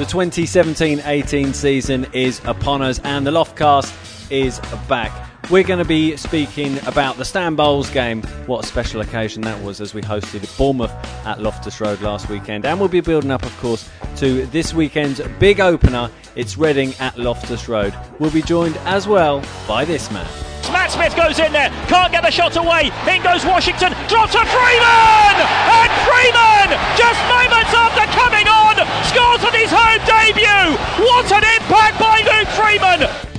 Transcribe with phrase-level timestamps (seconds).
[0.00, 4.58] The 2017 18 season is upon us, and the Loftcast is
[4.88, 5.12] back.
[5.50, 8.22] We're going to be speaking about the Stan Bowles game.
[8.46, 10.92] What a special occasion that was as we hosted Bournemouth
[11.26, 12.64] at Loftus Road last weekend.
[12.64, 13.88] And we'll be building up, of course,
[14.18, 16.08] to this weekend's big opener.
[16.36, 17.92] It's Reading at Loftus Road.
[18.20, 20.49] We'll be joined as well by this man.
[20.68, 22.92] Matt Smith goes in there, can't get the shot away.
[23.08, 25.36] In goes Washington, drops to Freeman!
[25.40, 26.68] And Freeman,
[27.00, 28.76] just moments after coming on,
[29.08, 30.76] scores on his home debut.
[31.00, 33.29] What an impact by Luke Freeman!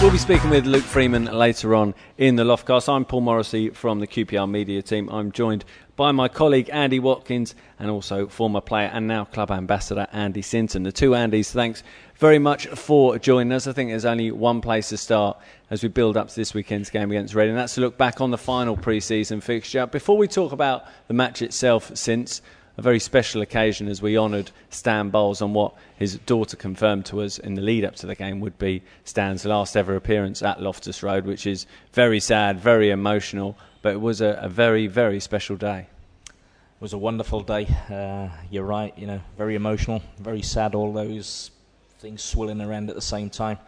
[0.00, 2.88] We'll be speaking with Luke Freeman later on in the Loftcast.
[2.88, 5.10] I'm Paul Morrissey from the QPR media team.
[5.10, 5.62] I'm joined
[5.94, 10.84] by my colleague Andy Watkins and also former player and now club ambassador Andy Sinton.
[10.84, 11.82] The two Andys, thanks
[12.16, 13.66] very much for joining us.
[13.66, 15.36] I think there's only one place to start
[15.68, 17.54] as we build up to this weekend's game against Reading.
[17.54, 19.84] That's to look back on the final pre-season fixture.
[19.84, 22.40] Before we talk about the match itself, since
[22.80, 27.20] a very special occasion as we honoured Stan Bowles on what his daughter confirmed to
[27.20, 30.62] us in the lead up to the game would be Stan's last ever appearance at
[30.62, 35.20] Loftus Road, which is very sad, very emotional, but it was a, a very, very
[35.20, 35.88] special day.
[36.24, 37.68] It was a wonderful day.
[37.90, 41.50] Uh, you're right, you know, very emotional, very sad, all those
[41.98, 43.58] things swirling around at the same time.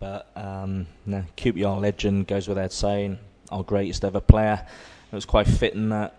[0.00, 3.18] But um, no, QPR legend goes without saying,
[3.52, 4.66] our greatest ever player.
[5.12, 6.14] It was quite fitting that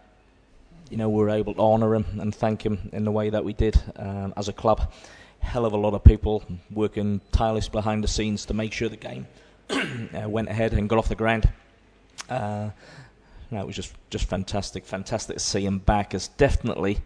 [0.90, 3.44] you know, we were able to honour him and thank him in the way that
[3.44, 4.92] we did um, as a club.
[5.40, 8.98] Hell of a lot of people working tireless behind the scenes to make sure the
[8.98, 9.28] game
[9.70, 11.50] uh, went ahead and got off the ground.
[12.30, 12.70] Uh,
[13.52, 16.14] no, it was just just fantastic, fantastic to see him back.
[16.14, 17.00] As definitely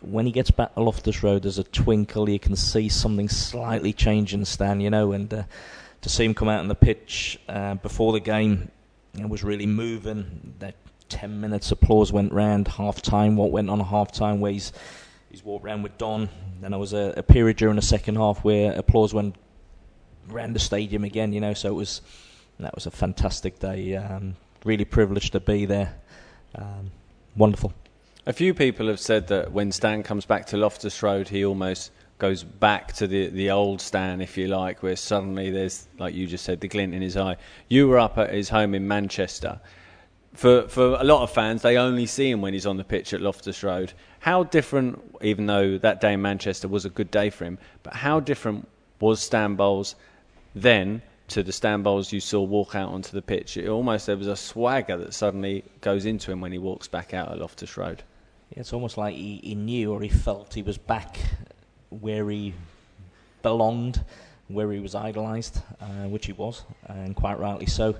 [0.00, 2.28] when he gets back to Loftus Road, there's a twinkle.
[2.28, 4.80] You can see something slightly changing, Stan.
[4.80, 5.42] You know, and uh,
[6.00, 8.70] to see him come out on the pitch uh, before the game,
[9.14, 10.54] it was really moving.
[10.58, 10.74] That
[11.08, 13.36] 10 minutes applause went round half time.
[13.36, 14.72] What went on half time where he's
[15.30, 16.28] he's walked round with Don.
[16.60, 19.36] Then there was a, a, period during the second half where applause went
[20.28, 22.02] round the stadium again you know so it was
[22.60, 23.96] that was a fantastic day.
[23.96, 25.94] Um, really privileged to be there.
[26.54, 26.90] Um,
[27.36, 27.72] wonderful.
[28.26, 31.92] A few people have said that when Stan comes back to Loftus Road he almost
[32.18, 36.26] goes back to the the old Stan, if you like, where suddenly there's, like you
[36.26, 37.36] just said, the glint in his eye.
[37.68, 39.60] You were up at his home in Manchester
[40.38, 43.12] for for a lot of fans, they only see him when he's on the pitch
[43.12, 43.92] at Loftus Road.
[44.20, 47.92] How different, even though that day in Manchester was a good day for him, but
[47.92, 48.68] how different
[49.00, 49.96] was Stan Bowles
[50.54, 53.56] then to the Stan Bowles you saw walk out onto the pitch?
[53.56, 57.14] It almost there was a swagger that suddenly goes into him when he walks back
[57.14, 58.04] out at Loftus Road.
[58.52, 61.18] It's almost like he, he knew or he felt he was back
[61.90, 62.54] where he
[63.42, 64.04] belonged,
[64.46, 67.96] where he was idolised, uh, which he was, and quite rightly so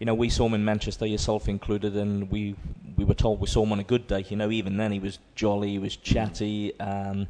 [0.00, 2.56] you know, we saw him in Manchester, yourself included, and we
[2.96, 4.24] we were told we saw him on a good day.
[4.28, 6.78] You know, even then he was jolly, he was chatty.
[6.80, 7.28] Um,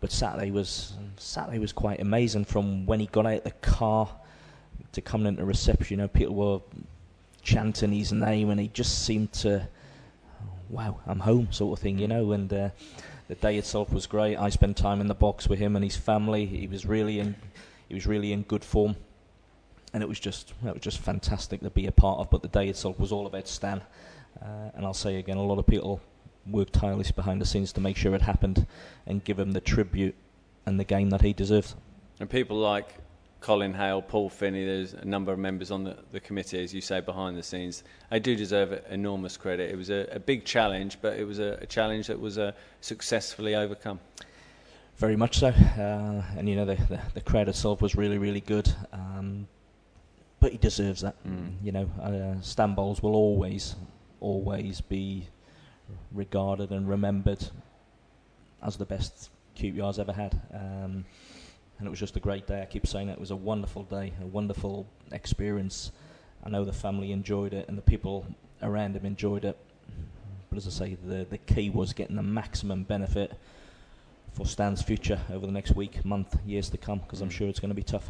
[0.00, 2.44] but Saturday was Saturday was quite amazing.
[2.44, 4.08] From when he got out the car
[4.92, 6.60] to coming into reception, you know, people were
[7.42, 9.66] chanting his name, and he just seemed to,
[10.70, 12.30] wow, I'm home, sort of thing, you know.
[12.30, 12.70] And uh,
[13.26, 14.36] the day itself was great.
[14.36, 16.46] I spent time in the box with him and his family.
[16.46, 17.34] He was really in,
[17.88, 18.94] he was really in good form
[19.92, 22.30] and it was just it was just fantastic to be a part of.
[22.30, 23.82] But the day itself was all about Stan,
[24.40, 26.00] uh, and I'll say again, a lot of people
[26.46, 28.66] worked tirelessly behind the scenes to make sure it happened
[29.06, 30.14] and give him the tribute
[30.66, 31.74] and the game that he deserved.
[32.20, 32.94] And people like
[33.40, 36.80] Colin Hale, Paul Finney, there's a number of members on the, the committee, as you
[36.80, 37.82] say, behind the scenes.
[38.10, 39.70] They do deserve enormous credit.
[39.70, 42.52] It was a, a big challenge, but it was a, a challenge that was uh,
[42.80, 43.98] successfully overcome.
[44.96, 48.42] Very much so, uh, and you know the, the, the crowd itself was really really
[48.42, 48.72] good.
[48.92, 49.11] Um,
[50.42, 51.14] but he deserves that.
[51.24, 51.52] Mm.
[51.62, 53.76] You know, uh, Stan Bowles will always,
[54.20, 55.28] always be
[56.10, 57.46] regarded and remembered
[58.60, 60.34] as the best QPR's ever had.
[60.52, 61.04] Um,
[61.78, 62.60] and it was just a great day.
[62.60, 63.12] I keep saying it.
[63.12, 65.92] it was a wonderful day, a wonderful experience.
[66.44, 68.26] I know the family enjoyed it and the people
[68.62, 69.56] around him enjoyed it.
[70.50, 73.32] But as I say, the the key was getting the maximum benefit
[74.32, 77.32] for Stan's future over the next week, month, years to come, because I'm mm.
[77.32, 78.08] sure it's going to be tough.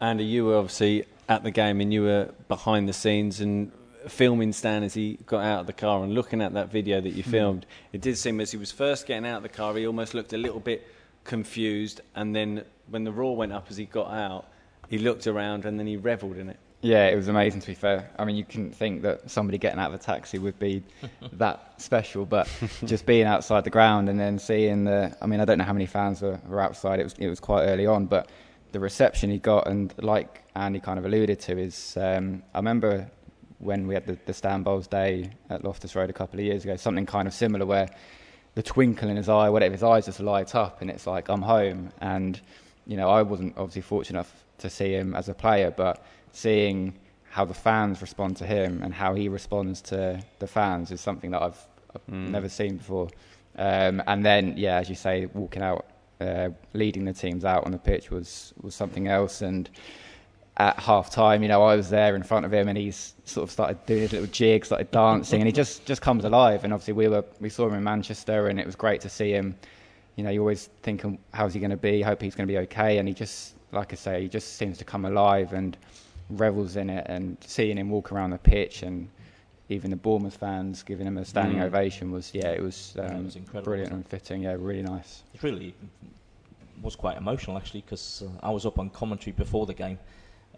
[0.00, 3.72] Andy, you were obviously at the game and you were behind the scenes and
[4.08, 7.10] filming Stan as he got out of the car and looking at that video that
[7.10, 7.30] you hmm.
[7.30, 7.62] filmed.
[7.62, 7.94] Mm.
[7.94, 10.32] It did seem as he was first getting out of the car, he almost looked
[10.32, 10.86] a little bit
[11.24, 12.00] confused.
[12.14, 14.46] And then when the roar went up as he got out,
[14.88, 16.58] he looked around and then he revelled in it.
[16.82, 18.10] Yeah, it was amazing to be fair.
[18.18, 20.82] I mean, you couldn't think that somebody getting out of a taxi would be
[21.32, 22.46] that special, but
[22.84, 25.16] just being outside the ground and then seeing the.
[25.22, 27.00] I mean, I don't know how many fans were, were outside.
[27.00, 28.28] It was it was quite early on, but
[28.72, 33.10] the reception he got, and like Andy kind of alluded to, is um, I remember
[33.58, 36.64] when we had the, the Stan Bowles day at Loftus Road a couple of years
[36.64, 36.76] ago.
[36.76, 37.88] Something kind of similar where
[38.54, 41.42] the twinkle in his eye, whatever his eyes just light up, and it's like I'm
[41.42, 41.90] home.
[42.00, 42.40] And
[42.86, 46.94] you know, I wasn't obviously fortunate enough to see him as a player, but seeing
[47.30, 51.32] how the fans respond to him and how he responds to the fans is something
[51.32, 52.30] that I've, I've mm.
[52.30, 53.08] never seen before.
[53.56, 55.86] Um, and then, yeah, as you say, walking out,
[56.20, 59.42] uh, leading the teams out on the pitch was was something else.
[59.42, 59.68] And
[60.56, 63.42] at half time, you know, I was there in front of him and he's sort
[63.42, 66.62] of started doing his little jig, started dancing, and he just, just comes alive.
[66.62, 69.32] And obviously, we were we saw him in Manchester, and it was great to see
[69.32, 69.56] him.
[70.16, 72.00] You know, you always thinking, how's he going to be?
[72.02, 72.98] Hope he's going to be okay.
[72.98, 75.76] And he just, like I say, he just seems to come alive and
[76.30, 77.04] revels in it.
[77.08, 79.08] And seeing him walk around the pitch and
[79.70, 81.64] even the Bournemouth fans giving him a standing mm.
[81.64, 84.42] ovation was, yeah, it was, um, yeah, it was brilliant and fitting.
[84.42, 85.24] Yeah, really nice.
[85.34, 85.74] It really
[86.80, 89.98] was quite emotional actually because uh, I was up on commentary before the game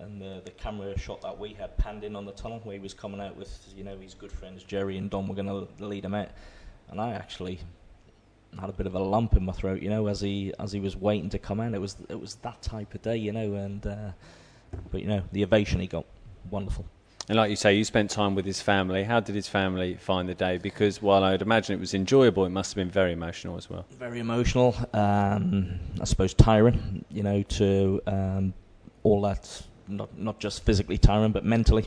[0.01, 2.83] and the, the camera shot that we had panned in on the tunnel where he
[2.83, 5.85] was coming out with you know his good friends Gerry and Don were going to
[5.85, 6.29] lead him out,
[6.91, 7.61] and I actually
[8.61, 10.81] had a bit of a lump in my throat, you know, as he as he
[10.81, 11.75] was waiting to come in.
[11.75, 14.11] It was it was that type of day, you know, and uh,
[14.91, 16.05] but you know the ovation he got,
[16.51, 16.87] wonderful.
[17.29, 19.03] And like you say, you spent time with his family.
[19.03, 20.59] How did his family find the day?
[20.59, 23.69] Because while I would imagine it was enjoyable, it must have been very emotional as
[23.69, 23.85] well.
[23.91, 24.77] Very emotional.
[24.93, 28.55] Um, I suppose tiring, you know, to um,
[29.03, 31.87] all that not not just physically tiring, but mentally,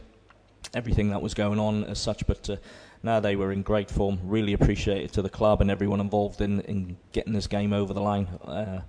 [0.74, 2.26] everything that was going on as such.
[2.28, 2.56] But uh,
[3.04, 4.20] now they were in great form.
[4.24, 8.02] Really appreciated to the club and everyone involved in, in getting this game over the
[8.02, 8.82] line uh,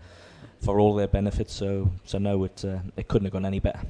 [0.61, 1.53] for all their benefits.
[1.53, 3.81] So so no, it uh, it couldn't have gone any better.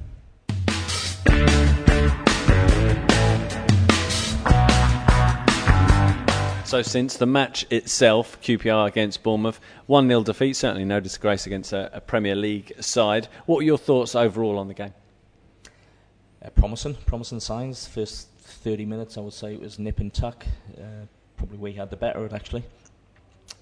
[6.71, 11.73] So, since the match itself, QPR against Bournemouth, 1 0 defeat, certainly no disgrace against
[11.73, 13.27] a, a, Premier League side.
[13.45, 14.93] What are your thoughts overall on the game?
[16.43, 17.87] Uh, promising, promising signs.
[17.87, 20.45] First 30 minutes, I would say it was nip and tuck.
[20.77, 21.05] Uh,
[21.37, 22.63] probably we had the better of it actually.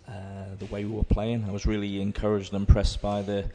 [0.08, 3.46] Uh, the way we were playing, I was really encouraged and impressed by the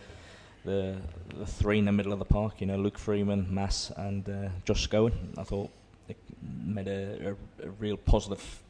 [0.64, 0.96] the
[1.36, 2.60] the three in the middle of the park.
[2.60, 5.12] You know, Luke Freeman, Mass, and uh, Josh Scowen.
[5.36, 5.70] I thought
[6.08, 6.16] it
[6.64, 7.30] made a,
[7.62, 8.62] a, a real positive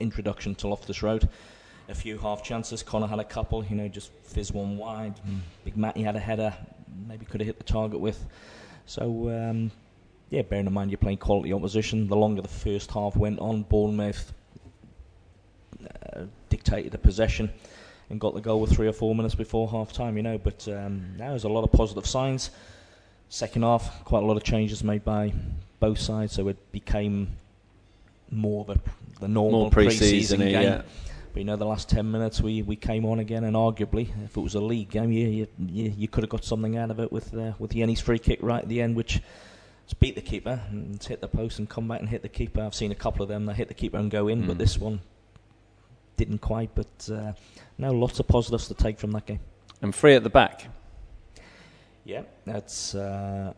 [0.00, 1.28] introduction to Loftus Road
[1.88, 2.82] a few half chances.
[2.82, 5.14] Conor had a couple, you know, just fizz one wide.
[5.16, 5.40] Mm.
[5.64, 6.54] Big Matty had a header,
[7.06, 8.24] maybe could have hit the target with.
[8.86, 9.70] So um,
[10.34, 13.62] yeah, bearing in mind you're playing quality opposition, the longer the first half went on,
[13.62, 14.32] Bournemouth
[15.84, 17.50] uh, dictated the possession
[18.10, 20.38] and got the goal with three or four minutes before half time, you know.
[20.38, 22.50] But um, now there's a lot of positive signs.
[23.28, 25.32] Second half, quite a lot of changes made by
[25.80, 27.28] both sides, so it became
[28.30, 28.80] more of a
[29.20, 30.62] the normal more pre-season, game.
[30.62, 30.82] Yeah.
[31.32, 34.36] But you know, the last ten minutes we, we came on again, and arguably, if
[34.36, 37.10] it was a league game, you you, you could have got something out of it
[37.10, 39.20] with uh, with Yeni's free kick right at the end, which
[39.86, 42.62] just beat the keeper and hit the post and come back and hit the keeper.
[42.62, 44.46] I've seen a couple of them that hit the keeper and go in, mm.
[44.46, 44.58] but hmm.
[44.58, 45.00] this one
[46.16, 46.74] didn't quite.
[46.74, 47.32] But uh,
[47.78, 49.40] no, lots of positives to take from that game.
[49.82, 50.68] And free at the back.
[52.04, 53.52] Yeah, that's uh,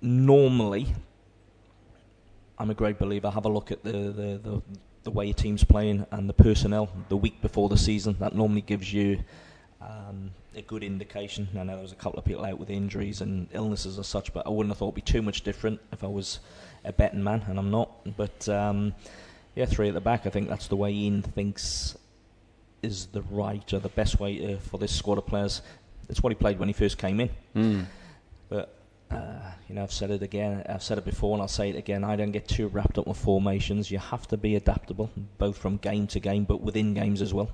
[0.00, 0.94] normally.
[2.58, 3.30] I'm a great believer.
[3.30, 4.62] Have a look at the, the, the,
[5.02, 8.16] the way your team's playing and the personnel the week before the season.
[8.20, 9.24] That normally gives you
[9.84, 11.48] um, a good indication.
[11.58, 14.32] I know there was a couple of people out with injuries and illnesses as such,
[14.32, 16.40] but I wouldn't have thought it'd be too much different if I was
[16.84, 18.16] a betting man, and I'm not.
[18.16, 18.94] But um,
[19.54, 20.26] yeah, three at the back.
[20.26, 21.96] I think that's the way Ian thinks
[22.82, 25.62] is the right or the best way to, for this squad of players.
[26.08, 27.30] It's what he played when he first came in.
[27.56, 27.86] Mm.
[28.48, 28.76] But
[29.10, 30.62] uh, you know, I've said it again.
[30.68, 32.04] I've said it before, and I'll say it again.
[32.04, 33.90] I don't get too wrapped up with formations.
[33.90, 37.50] You have to be adaptable, both from game to game, but within games as well.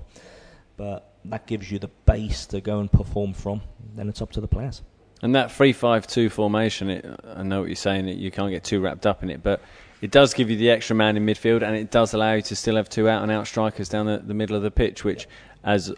[0.77, 3.61] But that gives you the base to go and perform from.
[3.95, 4.81] Then it's up to the players.
[5.21, 8.07] And that three-five-two formation, it, I know what you're saying.
[8.07, 9.61] That you can't get too wrapped up in it, but
[10.01, 12.55] it does give you the extra man in midfield, and it does allow you to
[12.55, 15.27] still have two out-and-out strikers down the, the middle of the pitch, which,
[15.63, 15.93] as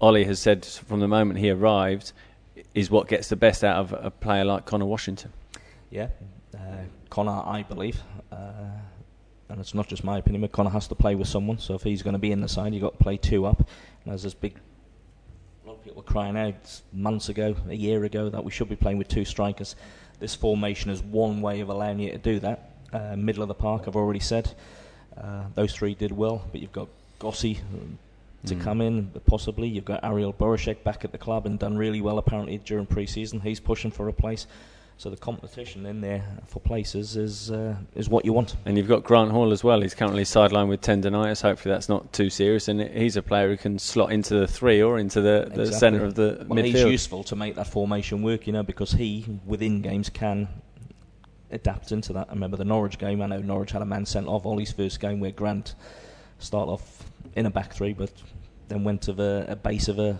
[0.00, 2.12] Ollie has said from the moment he arrived,
[2.74, 5.30] is what gets the best out of a player like Conor Washington.
[5.90, 6.08] Yeah,
[6.54, 6.58] uh,
[7.10, 8.00] Conor, I believe,
[8.32, 8.70] uh,
[9.50, 11.58] and it's not just my opinion, but Conor has to play with someone.
[11.58, 13.68] So if he's going to be in the side, you've got to play two up.
[14.06, 14.56] There's this big,
[15.64, 18.68] a lot of people were crying out months ago, a year ago, that we should
[18.68, 19.76] be playing with two strikers.
[20.18, 22.70] This formation is one way of allowing you to do that.
[22.92, 24.52] Uh, middle of the park, I've already said.
[25.16, 27.98] Uh, those three did well, but you've got Gossi um,
[28.46, 28.60] to mm.
[28.60, 29.68] come in, possibly.
[29.68, 33.40] You've got Ariel Borysiuk back at the club and done really well apparently during pre-season.
[33.40, 34.46] He's pushing for a place.
[34.98, 38.54] So the competition in there for places is uh, is what you want.
[38.64, 39.80] And you've got Grant Hall as well.
[39.80, 41.42] He's currently sidelined with tendonitis.
[41.42, 42.68] Hopefully that's not too serious.
[42.68, 45.72] And he's a player who can slot into the three or into the, the exactly.
[45.72, 46.66] centre of the well, midfield.
[46.66, 50.48] He's useful to make that formation work, you know, because he within games can
[51.50, 52.28] adapt into that.
[52.30, 53.22] I remember the Norwich game.
[53.22, 54.46] I know Norwich had a man sent off.
[54.46, 55.74] Ollie's first game where Grant
[56.38, 57.04] started off
[57.36, 58.10] in a back three, but
[58.68, 60.16] then went to the a base of a,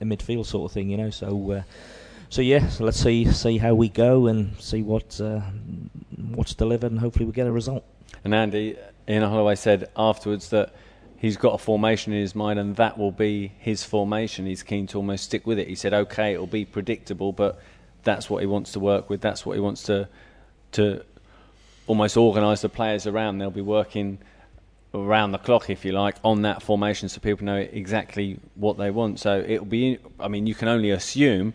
[0.00, 1.10] a midfield sort of thing, you know.
[1.10, 1.62] So, uh,
[2.28, 5.40] so yeah, so let's see see how we go and see what uh,
[6.34, 7.84] what's delivered, and hopefully we get a result.
[8.24, 8.76] And Andy,
[9.08, 10.74] Ian Holloway said afterwards that
[11.18, 14.46] he's got a formation in his mind, and that will be his formation.
[14.46, 15.68] He's keen to almost stick with it.
[15.68, 17.60] He said, "Okay, it'll be predictable, but
[18.02, 19.20] that's what he wants to work with.
[19.20, 20.08] That's what he wants to
[20.72, 21.04] to
[21.86, 23.38] almost organise the players around.
[23.38, 24.18] They'll be working."
[24.94, 28.92] around the clock, if you like, on that formation, so people know exactly what they
[28.92, 29.18] want.
[29.18, 29.98] So it'll be.
[30.20, 31.52] I mean, you can only assume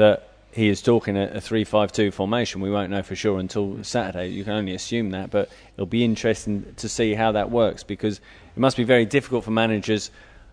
[0.00, 2.60] that he is talking a, a three-five-two formation.
[2.60, 4.28] We won't know for sure until Saturday.
[4.28, 8.18] You can only assume that, but it'll be interesting to see how that works because
[8.18, 10.10] it must be very difficult for managers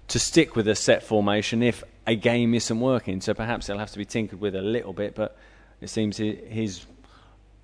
[0.10, 3.22] to stick with a set formation if a game isn't working.
[3.22, 5.36] So perhaps it'll have to be tinkered with a little bit, but
[5.82, 6.86] it seems his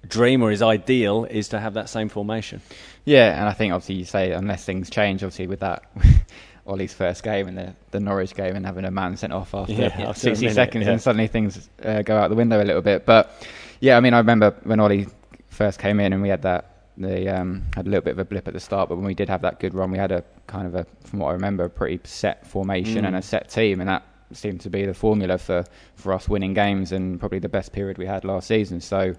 [0.08, 2.62] dream or his ideal is to have that same formation.
[3.06, 5.84] Yeah, and I think obviously you say unless things change, obviously with that
[6.66, 9.74] Ollie's first game and the, the Norwich game and having a man sent off after,
[9.74, 10.94] yeah, after 60 minute, seconds, yeah.
[10.94, 13.06] and suddenly things uh, go out the window a little bit.
[13.06, 13.48] But
[13.80, 15.08] yeah, I mean, I remember when Ollie
[15.50, 16.70] first came in and we had that.
[16.96, 19.16] They um, had a little bit of a blip at the start, but when we
[19.16, 21.64] did have that good run, we had a kind of a, from what I remember,
[21.64, 23.08] a pretty set formation mm.
[23.08, 25.66] and a set team, and that seemed to be the formula for,
[25.96, 28.80] for us winning games and probably the best period we had last season.
[28.80, 29.16] So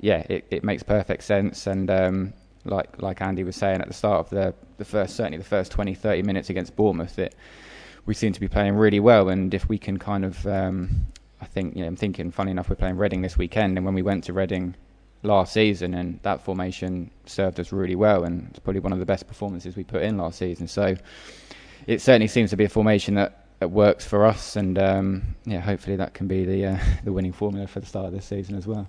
[0.00, 1.66] yeah, it, it makes perfect sense.
[1.66, 5.38] And um, like like Andy was saying at the start of the the first certainly
[5.38, 7.34] the first 20, 30 minutes against Bournemouth, that
[8.06, 9.28] we seem to be playing really well.
[9.28, 11.06] And if we can kind of, um,
[11.40, 13.94] I think you know, I'm thinking, funny enough, we're playing Reading this weekend, and when
[13.94, 14.74] we went to Reading
[15.22, 19.06] last season, and that formation served us really well, and it's probably one of the
[19.06, 20.66] best performances we put in last season.
[20.66, 20.96] So
[21.86, 25.94] it certainly seems to be a formation that, works for us, and um, yeah, hopefully
[25.94, 28.66] that can be the uh, the winning formula for the start of this season as
[28.66, 28.88] well.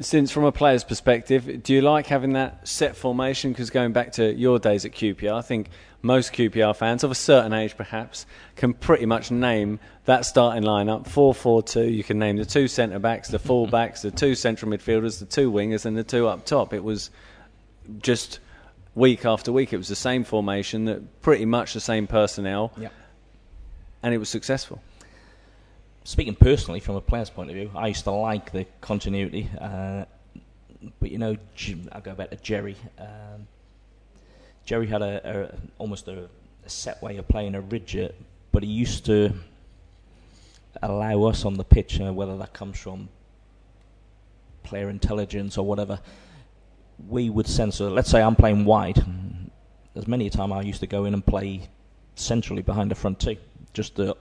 [0.00, 3.52] Since, from a player's perspective, do you like having that set formation?
[3.52, 5.68] Because going back to your days at QPR, I think
[6.02, 11.06] most QPR fans of a certain age, perhaps, can pretty much name that starting lineup
[11.06, 11.84] 4 4 2.
[11.84, 15.26] You can name the two centre backs, the full backs, the two central midfielders, the
[15.26, 16.72] two wingers, and the two up top.
[16.74, 17.10] It was
[18.00, 18.40] just
[18.96, 22.88] week after week, it was the same formation, that pretty much the same personnel, yeah.
[24.02, 24.80] and it was successful
[26.04, 29.50] speaking personally from a player's point of view, I used to like the continuity.
[29.58, 30.04] Uh,
[31.00, 31.36] but you know,
[31.92, 32.76] I go back to Gerry.
[32.98, 33.48] Um,
[34.66, 36.28] Gerry had a, a almost a,
[36.64, 38.14] a, set way of playing, a rigid,
[38.52, 39.32] but he used to
[40.82, 43.08] allow us on the pitch, uh, whether that comes from
[44.62, 46.00] player intelligence or whatever.
[47.08, 47.90] We would censor.
[47.90, 49.02] Let's say I'm playing wide.
[49.94, 51.68] There's many a time I used to go in and play
[52.14, 53.36] centrally behind the front two,
[53.72, 54.16] just to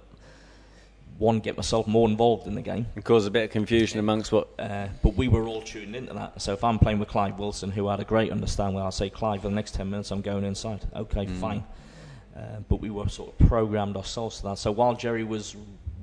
[1.23, 2.85] one, get myself more involved in the game.
[2.95, 4.49] And cause a bit of confusion amongst what.
[4.59, 6.41] Uh, but we were all tuned into that.
[6.41, 9.09] So if I'm playing with Clive Wilson, who had a great understanding, well, I'll say,
[9.09, 10.85] Clive, for the next 10 minutes, I'm going inside.
[10.95, 11.39] Okay, mm.
[11.39, 11.63] fine.
[12.35, 14.57] Uh, but we were sort of programmed ourselves to that.
[14.57, 15.55] So while Gerry was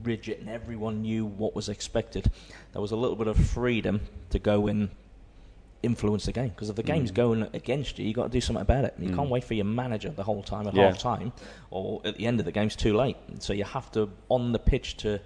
[0.02, 2.30] rigid and everyone knew what was expected,
[2.72, 4.00] there was a little bit of freedom
[4.30, 4.90] to go in
[5.82, 6.48] influence the game.
[6.48, 7.16] Because if the game's mm.
[7.16, 8.94] going against you, you've got to do something about it.
[8.98, 9.16] You mm.
[9.16, 10.88] can't wait for your manager the whole time at yeah.
[10.88, 11.32] half time
[11.70, 13.16] or at the end of the game, it's too late.
[13.38, 15.20] So you have to, on the pitch, to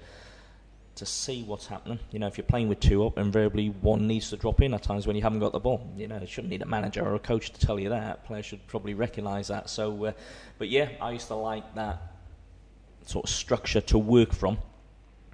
[0.96, 1.98] to see what's happening.
[2.12, 4.82] You know, if you're playing with two up, invariably one needs to drop in at
[4.82, 5.92] times when you haven't got the ball.
[5.96, 8.24] You know, you shouldn't need a manager or a coach to tell you that.
[8.24, 9.68] Players should probably recognise that.
[9.68, 10.12] So, uh,
[10.58, 12.00] but yeah, I used to like that
[13.06, 14.58] sort of structure to work from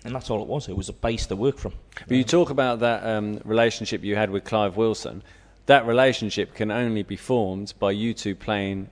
[0.05, 0.69] and that's all it was.
[0.69, 1.75] It was a base to work from.
[2.09, 5.23] But you talk about that um, relationship you had with Clive Wilson.
[5.67, 8.89] That relationship can only be formed by you two playing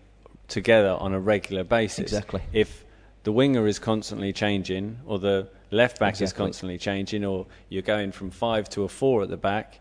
[0.48, 2.12] together on a regular basis.
[2.12, 2.42] Exactly.
[2.52, 2.84] If
[3.24, 6.24] the winger is constantly changing, or the left back exactly.
[6.24, 9.80] is constantly changing, or you're going from five to a four at the back,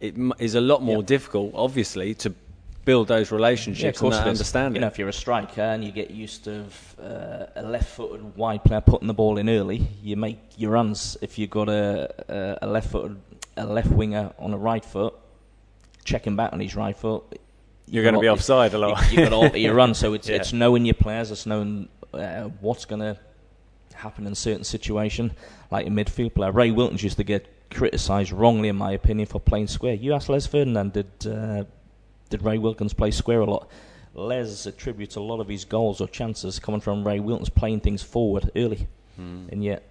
[0.00, 1.06] it is a lot more yep.
[1.06, 2.34] difficult, obviously, to
[2.84, 4.76] build those relationships yeah, and that understanding.
[4.76, 6.64] You know, if you're a striker and you get used to
[7.02, 11.16] uh, a left-footed wide player putting the ball in early, you make your runs.
[11.20, 13.20] If you've got a, a, left-footed,
[13.56, 15.14] a left winger on a right foot,
[16.04, 17.40] checking back on his right foot,
[17.86, 19.02] you're going to be offside a lot.
[19.12, 20.36] You, have got to alter your run, so it's yeah.
[20.36, 23.18] it's knowing your players, it's knowing uh, what's going to
[23.94, 25.32] happen in a certain situation.
[25.70, 29.40] Like a midfield player, Ray Wilkins used to get criticised wrongly, in my opinion, for
[29.40, 29.94] playing square.
[29.94, 31.64] You asked Les Ferdinand, did uh,
[32.30, 33.70] did Ray Wilkins play square a lot?
[34.14, 38.02] Les attributes a lot of his goals or chances coming from Ray Wilkins playing things
[38.02, 38.86] forward early.
[39.20, 39.50] Mm.
[39.50, 39.82] And yet,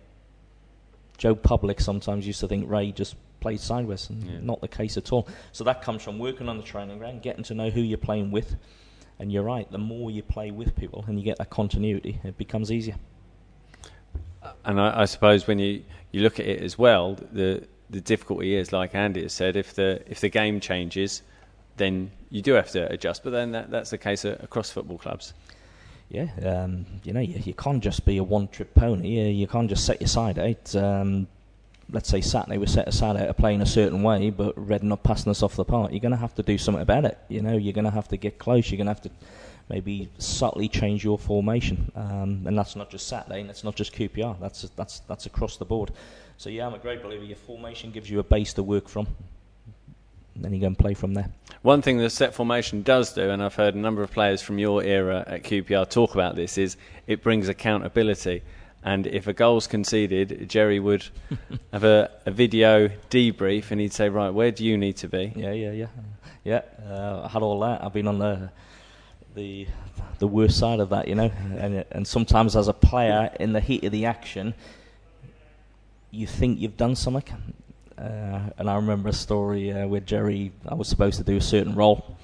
[1.17, 4.39] Joe Public sometimes used to think Ray just played sideways, and yeah.
[4.41, 5.27] not the case at all.
[5.51, 8.31] So that comes from working on the training ground, getting to know who you're playing
[8.31, 8.55] with.
[9.19, 12.37] And you're right, the more you play with people and you get that continuity, it
[12.37, 12.95] becomes easier.
[14.65, 18.55] And I, I suppose when you, you look at it as well, the the difficulty
[18.55, 21.21] is, like Andy has said, if the if the game changes,
[21.77, 23.23] then you do have to adjust.
[23.23, 25.33] But then that, that's the case across football clubs.
[26.09, 29.07] Yeah, um, you know, you, you, can't just be a one-trip pony.
[29.07, 30.75] You, you can't just set your side out.
[30.75, 31.27] Um,
[31.91, 35.03] let's say Saturday we set aside out of playing a certain way, but Reading not
[35.03, 35.91] passing us off the park.
[35.91, 37.17] You're going to have to do something about it.
[37.29, 38.69] You know, you're going to have to get close.
[38.69, 39.11] You're going to have to
[39.69, 43.93] maybe subtly change your formation, um, and that's not just Saturday, and it's not just
[43.93, 44.39] QPR.
[44.39, 45.91] That's that's that's across the board.
[46.37, 47.23] So yeah, I'm a great believer.
[47.23, 49.07] Your formation gives you a base to work from.
[50.35, 51.29] And then you go and play from there.
[51.61, 54.59] One thing the set formation does do, and I've heard a number of players from
[54.59, 56.75] your era at QPR talk about this, is
[57.07, 58.41] it brings accountability.
[58.83, 61.05] And if a goal's conceded, Gerry would
[61.71, 65.31] have a, a, video debrief, and he'd say, "Right, where do you need to be?"
[65.35, 65.87] Yeah, yeah, yeah,
[66.43, 66.61] yeah.
[66.85, 67.81] Uh, I had all that.
[67.81, 68.49] I've been on the
[69.35, 69.67] the
[70.19, 71.31] the worst side of that, you know.
[71.57, 74.53] And and sometimes as a player in the heat of the action,
[76.11, 77.23] you think you've done something.
[77.97, 81.41] Uh, and I remember a story uh, where Gerry, I was supposed to do a
[81.41, 82.17] certain role,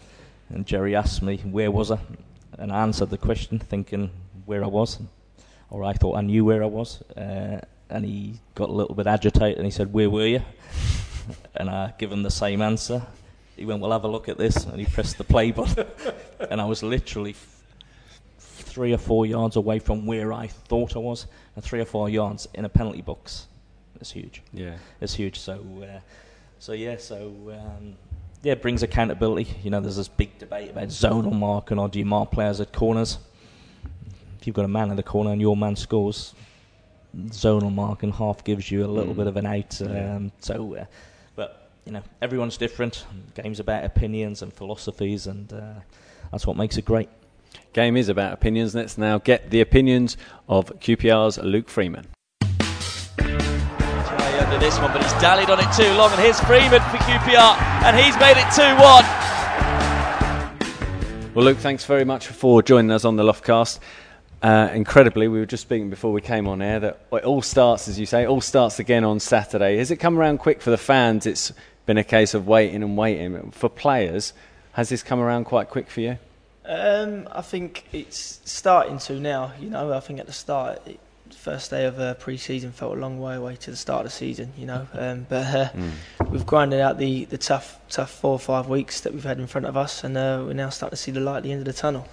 [0.50, 2.00] and Gerry asked me where was I,
[2.58, 4.10] and I answered the question thinking
[4.46, 5.00] where I was,
[5.70, 9.06] or I thought I knew where I was, uh, and he got a little bit
[9.06, 10.42] agitated and he said, "Where were you?"
[11.56, 13.06] and I gave him the same answer.
[13.56, 15.86] He went, "Well, have a look at this," and he pressed the play button,
[16.50, 17.64] and I was literally f-
[18.40, 22.10] three or four yards away from where I thought I was, and three or four
[22.10, 23.46] yards in a penalty box.
[24.00, 24.42] It's huge.
[24.54, 25.40] Yeah, it's huge.
[25.40, 26.00] So, uh,
[26.60, 27.96] so yeah, so um,
[28.42, 29.50] yeah, it brings accountability.
[29.64, 32.72] You know, there's this big debate about zonal marking or do you mark players at
[32.72, 33.18] corners?
[34.40, 36.34] If you've got a man in the corner and your man scores,
[37.28, 39.18] zonal marking half gives you a little mm.
[39.18, 39.82] bit of an out.
[39.82, 40.30] Um, yeah.
[40.40, 40.86] So, uh,
[41.36, 43.06] but you know, everyone's different.
[43.36, 45.74] Game's about opinions and philosophies, and uh,
[46.32, 47.10] that's what makes it great.
[47.74, 48.74] Game is about opinions.
[48.74, 50.16] Let's now get the opinions
[50.48, 52.06] of QPR's Luke Freeman
[54.60, 56.12] under this one, but he's dallied on it too long.
[56.12, 59.06] And here's Freeman for QPR, and he's made it 2 1.
[61.34, 63.80] Well, Luke, thanks very much for joining us on the Loftcast.
[64.42, 67.88] Uh, incredibly, we were just speaking before we came on air that it all starts,
[67.88, 69.78] as you say, it all starts again on Saturday.
[69.78, 71.26] Has it come around quick for the fans?
[71.26, 71.54] It's
[71.86, 73.52] been a case of waiting and waiting.
[73.52, 74.34] For players,
[74.74, 76.18] has this come around quite quick for you?
[76.66, 79.54] Um, I think it's starting to now.
[79.60, 81.00] You know, I think at the start it,
[81.40, 84.18] first day of uh, pre-season felt a long way away to the start of the
[84.18, 84.86] season, you know.
[84.94, 86.30] Um, but uh, mm.
[86.30, 89.48] we've grinded out the, the tough tough four or five weeks that we've had in
[89.48, 91.60] front of us, and uh, we're now starting to see the light at the end
[91.60, 92.08] of the tunnel.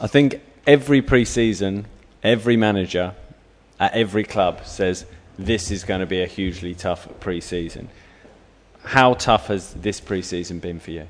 [0.00, 1.86] I think every pre-season,
[2.22, 3.14] every manager
[3.78, 5.06] at every club says
[5.38, 7.88] this is going to be a hugely tough pre-season.
[8.82, 11.06] How tough has this pre-season been for you?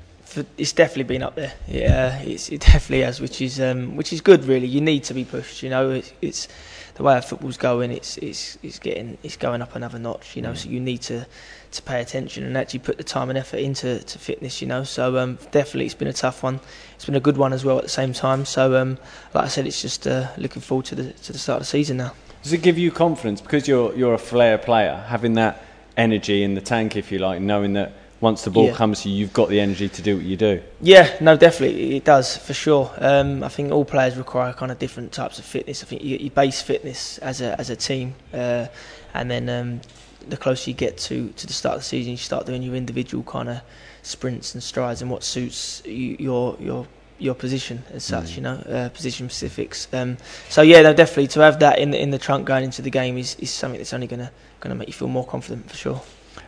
[0.57, 1.53] it's definitely been up there.
[1.67, 4.45] Yeah, it definitely has, which is um, which is good.
[4.45, 5.63] Really, you need to be pushed.
[5.63, 6.47] You know, it's, it's
[6.97, 10.35] the way our football's going, it's it's it's getting it's going up another notch.
[10.35, 10.57] You know, mm.
[10.57, 11.27] so you need to
[11.71, 14.61] to pay attention and actually put the time and effort into to fitness.
[14.61, 16.59] You know, so um, definitely it's been a tough one.
[16.95, 18.45] It's been a good one as well at the same time.
[18.45, 18.97] So um,
[19.35, 21.69] like I said, it's just uh, looking forward to the to the start of the
[21.69, 22.13] season now.
[22.41, 25.63] Does it give you confidence because you're you're a flair player, having that
[25.95, 28.73] energy in the tank, if you like, knowing that once the ball yeah.
[28.73, 30.61] comes to you, you've got the energy to do what you do.
[30.81, 32.91] Yeah, no, definitely it does for sure.
[32.97, 35.83] Um, I think all players require kind of different types of fitness.
[35.83, 38.67] I think you, you base fitness as a as a team, uh,
[39.13, 39.81] and then um,
[40.27, 42.75] the closer you get to to the start of the season, you start doing your
[42.75, 43.61] individual kind of
[44.01, 46.87] sprints and strides and what suits you, your your
[47.19, 48.35] your position as such, mm.
[48.35, 49.87] you know, uh, position specifics.
[49.91, 50.17] Um,
[50.49, 52.91] so yeah, no, definitely to have that in the in the trunk going into the
[52.91, 56.01] game is, is something that's only gonna gonna make you feel more confident for sure.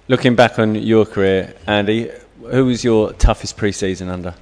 [0.09, 2.09] Looking back on your career, Andy,
[2.41, 4.33] who was your toughest pre-season under?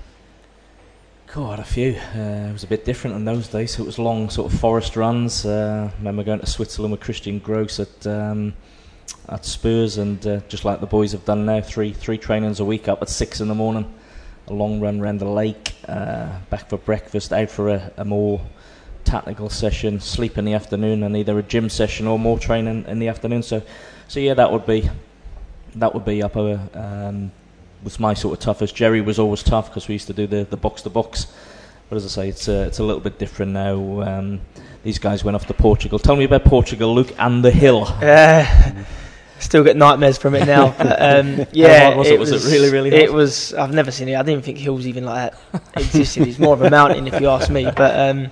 [1.34, 1.92] God, a few.
[2.16, 3.76] Uh, it was a bit different in those days.
[3.76, 5.46] So it was long sort of forest runs.
[5.46, 8.54] Uh, I remember going to Switzerland with Christian Gross at um,
[9.28, 12.66] at Spurs, and uh, just like the boys have done now, three three trainings a
[12.66, 13.94] week up at six in the morning,
[14.48, 18.40] a long run around the lake, uh, back for breakfast, out for a, a, more
[19.04, 23.00] tactical session, sleep in the afternoon, and either a gym session or more training in
[23.00, 23.44] the afternoon.
[23.44, 23.62] So,
[24.08, 24.90] so yeah, that would be
[25.80, 27.32] that would be up a, um,
[27.84, 28.76] was my sort of toughest.
[28.76, 31.28] Gerry was always tough because we used to do the, the box to box.
[31.90, 34.02] But as I say, it's a, it's a little bit different now.
[34.02, 34.42] Um,
[34.84, 36.00] these guys went off to Portugal.
[36.00, 37.86] Tell me about Portugal, Luke, and the hill.
[37.88, 38.46] Uh,
[39.40, 40.72] still get nightmares from it now.
[40.78, 42.16] But, um, yeah, was it?
[42.16, 42.20] it?
[42.20, 42.96] Was, was, it really, really?
[42.96, 43.54] It was.
[43.54, 44.16] I've never seen it.
[44.16, 46.28] I didn't think hills even like that existed.
[46.28, 47.64] It's more of a mountain, if you ask me.
[47.76, 48.32] But um,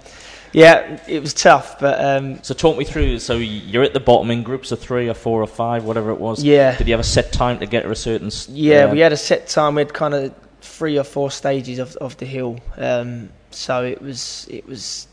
[0.56, 3.20] yeah, it was tough, but um, so talk me through.
[3.20, 6.20] So you're at the bottom in groups of three or four or five, whatever it
[6.20, 6.42] was.
[6.42, 6.78] Yeah.
[6.78, 8.32] Did you have a set time to get to a certain?
[8.48, 9.76] Yeah, uh, we had a set time.
[9.76, 12.62] We had kind of three or four stages of of the hill.
[12.78, 15.08] Um, so it was it was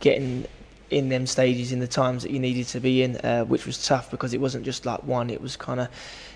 [0.00, 0.46] getting
[0.90, 3.86] in them stages in the times that you needed to be in, uh, which was
[3.86, 5.30] tough because it wasn't just like one.
[5.30, 5.88] It was kind of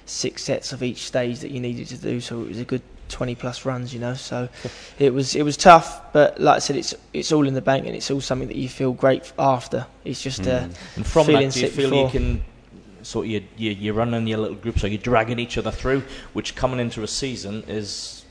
[0.06, 2.20] six sets of each stage that you needed to do.
[2.20, 4.14] So it was a good 20 plus runs, you know.
[4.14, 4.48] So
[4.98, 7.86] it was it was tough, but like I said, it's it's all in the bank
[7.86, 9.86] and it's all something that you feel great after.
[10.04, 12.04] It's just uh, And from feeling that, do you feel before.
[12.06, 12.44] you can
[13.02, 16.02] sort of you, you you're running your little group, so you're dragging each other through,
[16.32, 18.24] which coming into a season is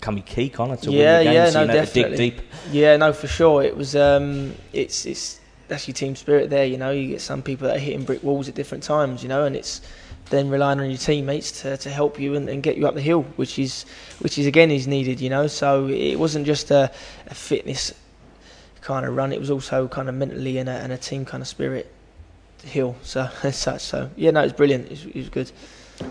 [0.00, 0.54] can be key, it?
[0.54, 2.16] To Yeah, win the yeah, games, no, you know, definitely.
[2.16, 2.46] dig deep.
[2.70, 3.62] Yeah, no, for sure.
[3.62, 3.96] It was.
[3.96, 6.66] Um, it's it's that's your team spirit there.
[6.66, 9.22] You know, you get some people that are hitting brick walls at different times.
[9.22, 9.80] You know, and it's
[10.30, 13.02] then relying on your teammates to, to help you and, and get you up the
[13.02, 13.84] hill, which is
[14.20, 15.20] which is again is needed.
[15.20, 16.90] You know, so it wasn't just a,
[17.26, 17.92] a fitness
[18.80, 19.32] kind of run.
[19.32, 21.92] It was also kind of mentally and a, and a team kind of spirit
[22.64, 22.96] hill.
[23.02, 23.82] So as such.
[23.82, 24.86] So yeah, no, it was brilliant.
[24.86, 25.52] It was, it was good.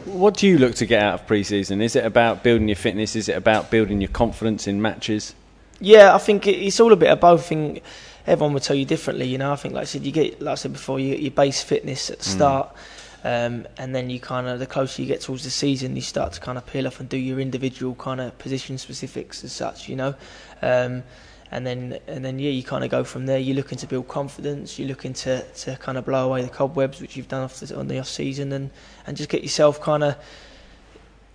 [0.06, 1.82] What do you look to get out of pre-season?
[1.82, 3.18] Is it about building your fitness?
[3.18, 5.36] Is it about building your confidence in matches?
[5.82, 7.42] Yeah, I think it's all a bit of both.
[7.42, 7.84] I think
[8.26, 9.28] everyone would tell you differently.
[9.28, 11.22] You know, I think like I said, you get like I said before, you get
[11.22, 12.34] your base fitness at the mm.
[12.34, 12.76] start,
[13.24, 16.34] um, and then you kind of the closer you get towards the season, you start
[16.34, 19.88] to kind of peel off and do your individual kind of position specifics as such.
[19.88, 20.16] You know,
[20.62, 21.04] um,
[21.52, 23.40] and then and then yeah, you kind of go from there.
[23.40, 24.78] You're looking to build confidence.
[24.78, 27.78] You're looking to, to kind of blow away the cobwebs, which you've done off the,
[27.78, 28.72] on the off season, and
[29.08, 30.18] and just get yourself kind of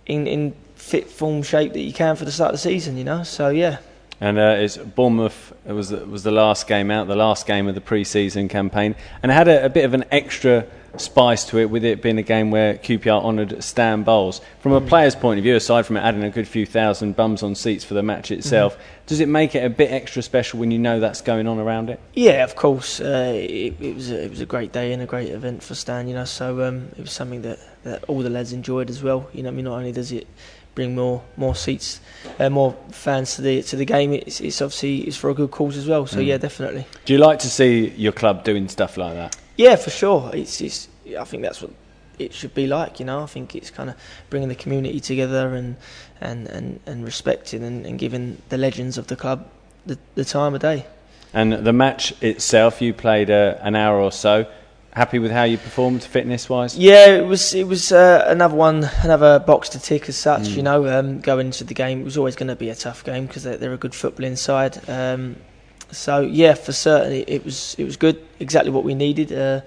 [0.05, 2.97] in in fit form shape that you can for the start of the season.
[2.97, 3.79] You know, so yeah.
[4.21, 7.67] And uh, it's Bournemouth it was the- was the last game out, the last game
[7.67, 10.65] of the pre-season campaign, and it had a, a bit of an extra
[10.97, 14.41] spice to it with it being a game where QPR honoured Stan Bowles.
[14.59, 17.43] From a player's point of view, aside from it adding a good few thousand bums
[17.43, 20.71] on seats for the match itself, does it make it a bit extra special when
[20.71, 21.99] you know that's going on around it?
[22.13, 22.99] Yeah, of course.
[22.99, 25.75] Uh, it, it was a, it was a great day and a great event for
[25.75, 26.07] Stan.
[26.07, 29.29] You know, so um, it was something that, that all the lads enjoyed as well.
[29.33, 30.27] You know, I mean, not only does it
[30.79, 31.99] bring more more seats,
[32.39, 35.51] uh, more fans to the to the game, it's, it's obviously it's for a good
[35.51, 36.07] cause as well.
[36.07, 36.85] So yeah, definitely.
[37.03, 39.35] Do you like to see your club doing stuff like that?
[39.57, 40.31] Yeah, for sure.
[40.33, 40.87] It's, it's
[41.19, 41.71] I think that's what
[42.17, 43.01] it should be like.
[43.01, 43.95] You know, I think it's kind of
[44.29, 45.75] bringing the community together and
[46.21, 49.49] and and, and respecting and, and giving the legends of the club
[49.85, 50.85] the, the time of day.
[51.33, 54.45] And the match itself, you played uh, an hour or so.
[54.99, 56.77] Happy with how you performed, fitness-wise?
[56.77, 60.49] Yeah, it was it was uh, another one, another box to tick as such.
[60.49, 63.05] You know, um, going into the game, it was always going to be a tough
[63.05, 64.77] game because they're, they're a good footballing side.
[64.89, 65.37] Um,
[65.89, 69.31] so yeah, for certain, it, it was it was good, exactly what we needed.
[69.31, 69.61] Uh,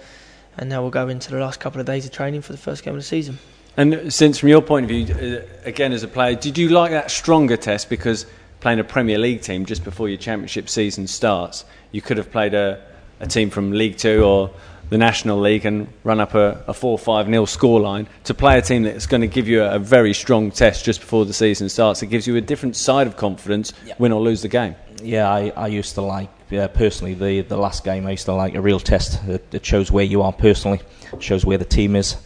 [0.58, 2.84] and now we'll go into the last couple of days of training for the first
[2.84, 3.38] game of the season.
[3.78, 6.90] And since, from your point of view, uh, again as a player, did you like
[6.90, 8.26] that stronger test because
[8.60, 12.52] playing a Premier League team just before your Championship season starts, you could have played
[12.52, 12.84] a,
[13.18, 14.50] a team from League Two or
[14.92, 18.62] the National League and run up a, a 4 5 nil scoreline to play a
[18.62, 21.70] team that's going to give you a, a very strong test just before the season
[21.70, 22.02] starts.
[22.02, 24.76] It gives you a different side of confidence, win or lose the game.
[25.02, 28.06] Yeah, I, I used to like yeah, personally the the last game.
[28.06, 29.18] I used to like a real test.
[29.26, 30.82] It, it shows where you are personally,
[31.20, 32.16] shows where the team is.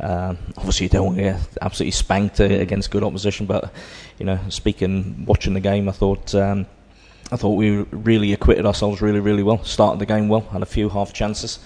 [0.00, 3.70] Um, obviously, you don't want to get absolutely spanked uh, against good opposition, but
[4.18, 6.64] you know, speaking, watching the game, I thought um,
[7.30, 9.62] I thought we really acquitted ourselves really, really well.
[9.62, 11.58] Started the game well, had a few half chances.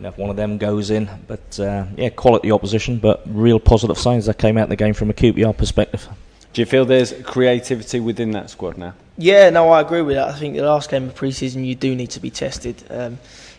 [0.00, 3.60] You know, if one of them goes in, but uh, yeah, quality opposition, but real
[3.60, 6.08] positive signs that came out of the game from a QPR perspective.
[6.54, 8.94] Do you feel there's creativity within that squad now?
[9.18, 10.28] Yeah, no, I agree with that.
[10.28, 12.82] I think the last game of pre-season, you do need to be tested.
[12.88, 13.18] Um,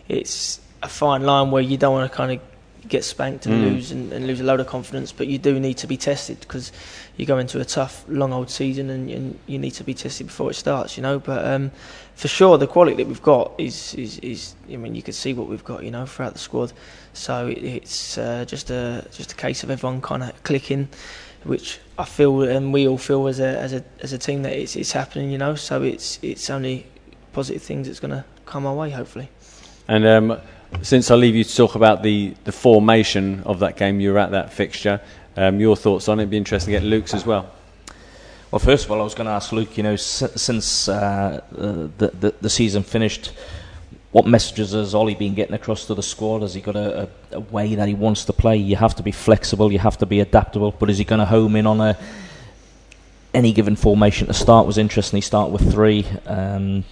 [0.10, 2.51] it's a fine line where you don't want to kind of
[2.88, 3.74] get spanked and Mm.
[3.74, 6.40] lose and, and lose a load of confidence, but you do need to be tested
[6.40, 6.72] because
[7.16, 10.28] you go into a tough, long old season and, and you need to be tested
[10.28, 11.20] before it starts, you know.
[11.20, 11.72] But um,
[12.16, 15.34] for sure, the quality that we've got is, is, is, I mean, you can see
[15.34, 16.74] what we've got, you know, throughout the squad.
[17.14, 20.90] So it, it's uh, just a just a case of everyone kind of clicking,
[21.44, 24.54] which I feel and we all feel as a as a as a team that
[24.54, 25.56] it's it's happening, you know.
[25.56, 26.88] So it's it's only
[27.34, 29.30] positive things that's going to come our way, hopefully.
[29.88, 30.40] And um,
[30.82, 34.20] since I leave you to talk about the, the formation of that game, you were
[34.20, 35.02] at that fixture.
[35.38, 36.24] Um, your thoughts on it?
[36.24, 37.52] It'd be interesting to get Luke's as well.
[38.52, 39.78] Well, first of all, I was going to ask Luke.
[39.78, 43.32] You know, s- since uh, uh, the, the the season finished,
[44.12, 46.42] what messages has Ollie been getting across to the squad?
[46.42, 48.58] Has he got a, a, a way that he wants to play?
[48.58, 49.72] You have to be flexible.
[49.72, 50.72] You have to be adaptable.
[50.72, 51.98] But is he going to home in on a
[53.34, 54.68] any given formation to start?
[54.68, 55.16] Was interesting.
[55.18, 56.06] He start with three.
[56.26, 56.84] Um,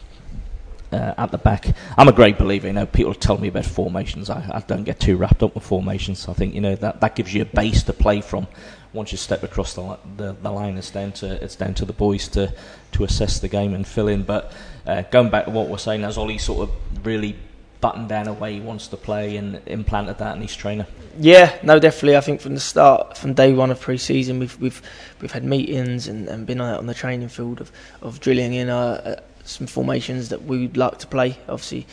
[0.91, 2.67] uh, at the back, I'm a great believer.
[2.67, 4.29] You know, people tell me about formations.
[4.29, 6.27] I, I don't get too wrapped up with formations.
[6.27, 8.47] I think you know that that gives you a base to play from
[8.93, 11.93] once you step across the, the the line, it's down to it's down to the
[11.93, 12.53] boys to
[12.91, 14.23] to assess the game and fill in.
[14.23, 14.51] But
[14.85, 17.35] uh, going back to what we're saying, as Ollie sort of really
[17.81, 20.85] buttoned down a way he wants to play and implanted that in his trainer.
[21.17, 22.17] Yeah, no, definitely.
[22.17, 24.81] I think from the start, from day one of pre-season, we've we've
[25.21, 27.71] we've had meetings and, and been out on the training field of,
[28.01, 31.37] of drilling in uh, uh, some formations that we would like to play.
[31.47, 31.87] Obviously,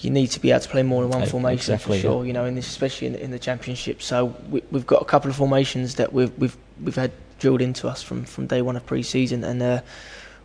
[0.00, 2.26] you need to be able to play more than one formation exactly, for sure.
[2.26, 4.02] You know, in this, especially in, in the championship.
[4.02, 7.88] So we, we've got a couple of formations that we've we've we've had drilled into
[7.88, 9.80] us from, from day one of pre-season, and uh,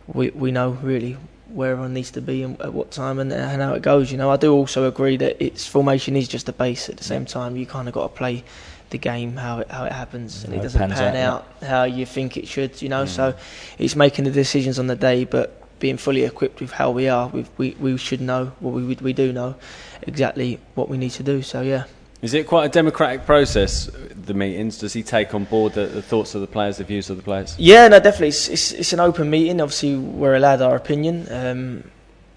[0.06, 1.16] we we know really
[1.48, 4.10] where everyone needs to be and at what time and, and how it goes.
[4.10, 6.88] You know, I do also agree that its formation is just a base.
[6.88, 8.42] At the same time, you kind of got to play
[8.90, 12.06] the game how it how it happens, and it doesn't pan out, out how you
[12.06, 12.80] think it should.
[12.80, 13.34] You know, so
[13.78, 17.26] it's making the decisions on the day, but being fully equipped with how we are,
[17.28, 19.56] we've, we we should know, well, we we do know
[20.02, 21.42] exactly what we need to do.
[21.42, 21.84] So yeah.
[22.22, 23.90] Is it quite a democratic process,
[24.28, 24.78] the meetings?
[24.78, 27.22] Does he take on board the, the thoughts of the players, the views of the
[27.24, 27.56] players?
[27.58, 28.28] Yeah, no, definitely.
[28.28, 29.60] It's, it's, it's an open meeting.
[29.60, 31.90] Obviously, we're allowed our opinion, um,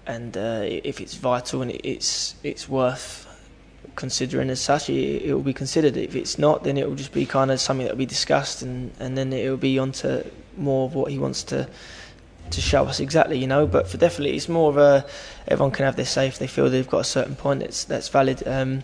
[0.08, 3.22] and uh, if it's vital and it's it's worth
[3.94, 5.96] considering as such, it, it will be considered.
[5.96, 8.62] If it's not, then it will just be kind of something that will be discussed,
[8.62, 10.24] and, and then it will be onto
[10.56, 11.68] more of what he wants to
[12.50, 13.66] to show us exactly, you know.
[13.66, 15.06] But for definitely, it's more of a
[15.48, 18.08] everyone can have their say if they feel they've got a certain point that's that's
[18.08, 18.46] valid.
[18.46, 18.82] Um,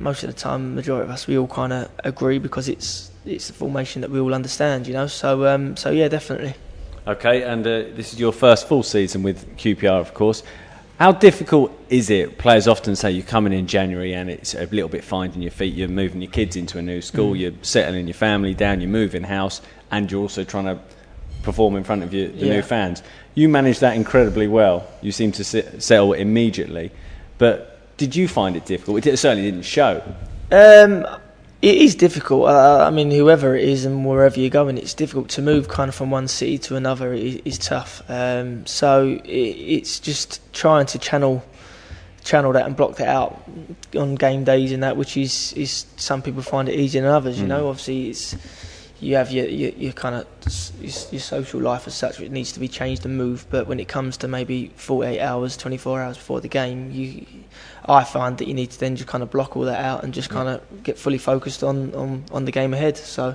[0.00, 3.50] most of the time, majority of us, we all kind of agree because it's it's
[3.50, 5.06] a formation that we all understand, you know.
[5.06, 6.54] So um, so yeah, definitely.
[7.06, 10.42] Okay, and uh, this is your first full season with QPR, of course.
[10.98, 12.38] How difficult is it?
[12.38, 15.72] Players often say you're coming in January and it's a little bit finding your feet.
[15.74, 17.38] You're moving your kids into a new school, Mm.
[17.38, 19.62] you're settling your family down, you're moving house,
[19.92, 20.78] and you're also trying to
[21.42, 22.54] perform in front of your, the Yeah.
[22.54, 23.02] new fans.
[23.34, 24.86] You managed that incredibly well.
[25.02, 26.90] You seem to sit, settle immediately.
[27.38, 29.06] But did you find it difficult?
[29.06, 30.02] It certainly didn't show.
[30.50, 31.06] Um,
[31.60, 32.48] it is difficult.
[32.48, 35.88] Uh, I mean, whoever it is and wherever you're going, it's difficult to move kind
[35.88, 37.12] of from one city to another.
[37.12, 38.02] Is, is tough.
[38.08, 41.44] Um, so it, it's just trying to channel
[42.24, 43.42] channel that and block that out
[43.96, 47.38] on game days and that, which is is some people find it easier than others.
[47.38, 47.48] You Mm.
[47.48, 48.36] know, obviously it's
[49.00, 50.26] you have your your, your kind of
[50.80, 53.48] your, your social life as such, which needs to be changed and moved.
[53.50, 57.26] But when it comes to maybe 48 hours, 24 hours before the game, you
[57.86, 60.12] I find that you need to then just kind of block all that out and
[60.12, 62.96] just kind of get fully focused on, on, on the game ahead.
[62.96, 63.34] So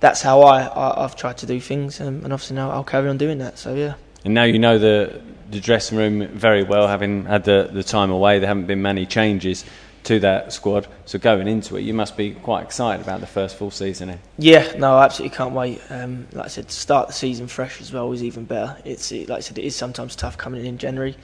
[0.00, 3.08] that's how I, I I've tried to do things, um, and obviously now I'll carry
[3.08, 3.58] on doing that.
[3.58, 3.94] So yeah.
[4.24, 8.10] And now you know the the dressing room very well, having had the, the time
[8.10, 8.38] away.
[8.38, 9.64] There haven't been many changes
[10.08, 10.86] to that squad.
[11.04, 14.08] So going into it, you must be quite excited about the first full season.
[14.08, 14.16] Eh?
[14.38, 15.82] Yeah, no, I absolutely can't wait.
[15.90, 18.78] Um, like I said, to start the season fresh as well is even better.
[18.86, 21.14] It's it, like I said, it is sometimes tough coming in in January.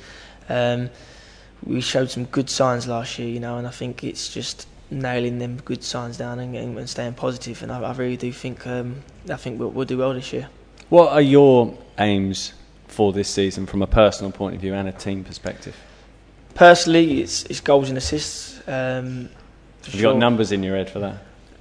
[0.51, 0.91] Um,
[1.65, 5.39] we showed some good signs last year, you know, and I think it's just nailing
[5.39, 7.63] them good signs down and, and, and staying positive.
[7.63, 10.51] And I, I really do think um, I think we'll, we'll do well this year.
[10.91, 12.53] What are your aims
[12.87, 15.75] for this season from a personal point of view and a team perspective?
[16.55, 18.59] Personally, it's it's goals and assists.
[18.69, 19.29] Um,
[19.85, 21.17] Have you got numbers in your head for that?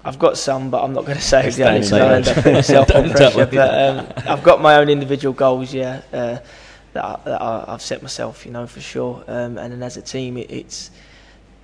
[0.06, 2.36] I've got some, but I'm not going to say exactly don't because I end up
[2.36, 3.46] putting myself don't pressure.
[3.46, 6.38] But um, I've got my own individual goals, yeah, uh,
[6.92, 9.24] that, I, that I, I've set myself, you know, for sure.
[9.28, 10.92] Um, and then as a team, it, it's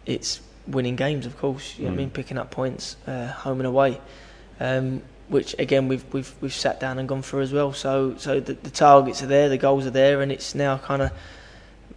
[0.06, 1.78] it's winning games, of course.
[1.78, 1.98] You know what I Mm.
[2.00, 4.00] mean, picking up points, uh, home and away.
[4.60, 7.72] Um, which again we've we've we've sat down and gone through as well.
[7.74, 11.02] So so the, the targets are there, the goals are there, and it's now kind
[11.04, 11.12] of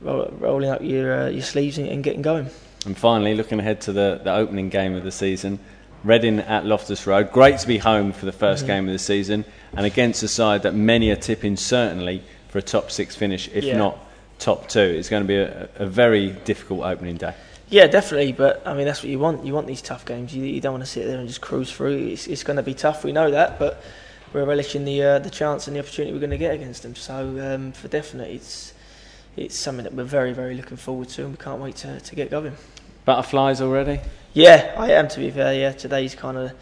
[0.02, 2.48] roll, rolling up your uh, your sleeves and, and getting going.
[2.86, 5.58] And finally, looking ahead to the, the opening game of the season,
[6.02, 7.30] Reading at Loftus Road.
[7.30, 8.66] Great to be home for the 1st Mhm.
[8.66, 9.44] game of the season,
[9.76, 13.62] and against a side that many are tipping certainly for a top six finish, if
[13.62, 13.76] Yeah.
[13.78, 13.98] not
[14.40, 14.80] top two.
[14.80, 17.34] It's going to be a, a very difficult opening day.
[17.68, 18.32] Yeah, definitely.
[18.32, 19.46] But I mean, that's what you want.
[19.46, 20.34] You want these tough games.
[20.34, 21.96] You, you don't want to sit there and just cruise through.
[22.08, 23.04] It's, it's going to be tough.
[23.04, 23.80] We know that, but
[24.34, 26.96] we're relishing the uh, the chance and the opportunity we're going to get against them.
[26.96, 27.14] So
[27.54, 28.71] um, for definite, it's
[29.36, 32.14] it's something that we're very very looking forward to, and we can't wait to, to
[32.14, 32.54] get going.
[33.04, 34.00] Butterflies already?
[34.32, 35.52] Yeah, I am to be fair.
[35.54, 36.52] Yeah, today's kind of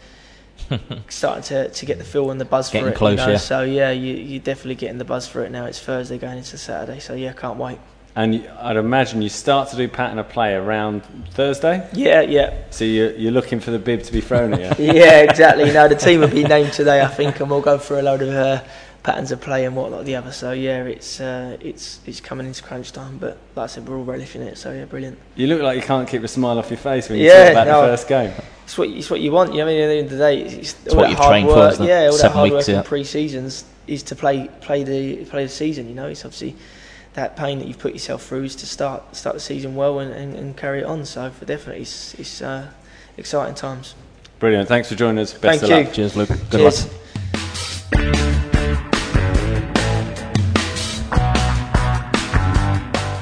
[1.09, 2.97] starting to, to get the feel and the buzz Getting for it.
[2.97, 3.31] close, you know?
[3.33, 3.37] yeah.
[3.37, 5.65] So yeah, you you're definitely getting the buzz for it now.
[5.65, 6.99] It's Thursday going into Saturday.
[6.99, 7.79] So yeah, can't wait.
[8.13, 12.57] And I'd imagine you start to do pattern of play around Thursday, Yeah, yeah.
[12.69, 14.85] so you're, you're looking for the bib to be thrown at you.
[14.93, 15.71] yeah, exactly.
[15.71, 18.21] No, the team will be named today, I think, and we'll go through a load
[18.21, 18.63] of uh,
[19.03, 20.05] patterns of play and whatnot.
[20.05, 23.17] The other, so yeah, it's uh, it's it's coming into crunch time.
[23.17, 24.57] But like I said, we're all relishing it.
[24.57, 25.17] So yeah, brilliant.
[25.35, 27.51] You look like you can't keep a smile off your face when you Yeah, talk
[27.51, 27.81] about no.
[27.81, 28.33] the first game.
[28.63, 29.51] It's what it's what you want.
[29.53, 31.09] You know, I mean, at the end of the day, it's, It's all what that
[31.09, 31.85] you've hard trained for, isn't?
[31.85, 32.77] Yeah, all that hard weeks, work yeah.
[32.79, 35.87] in pre-seasons is to play play the play the season.
[35.89, 36.55] You know, it's obviously
[37.13, 40.13] that pain that you've put yourself through is to start start the season well and,
[40.13, 41.05] and, and carry it on.
[41.05, 42.67] So for definitely, it's, it's uh,
[43.17, 43.95] exciting times.
[44.39, 44.69] Brilliant.
[44.69, 45.33] Thanks for joining us.
[45.33, 45.83] Best Thank of you.
[45.85, 45.93] luck.
[45.93, 46.29] Cheers, Luke.
[46.49, 46.87] Good Cheers.
[47.93, 48.47] luck.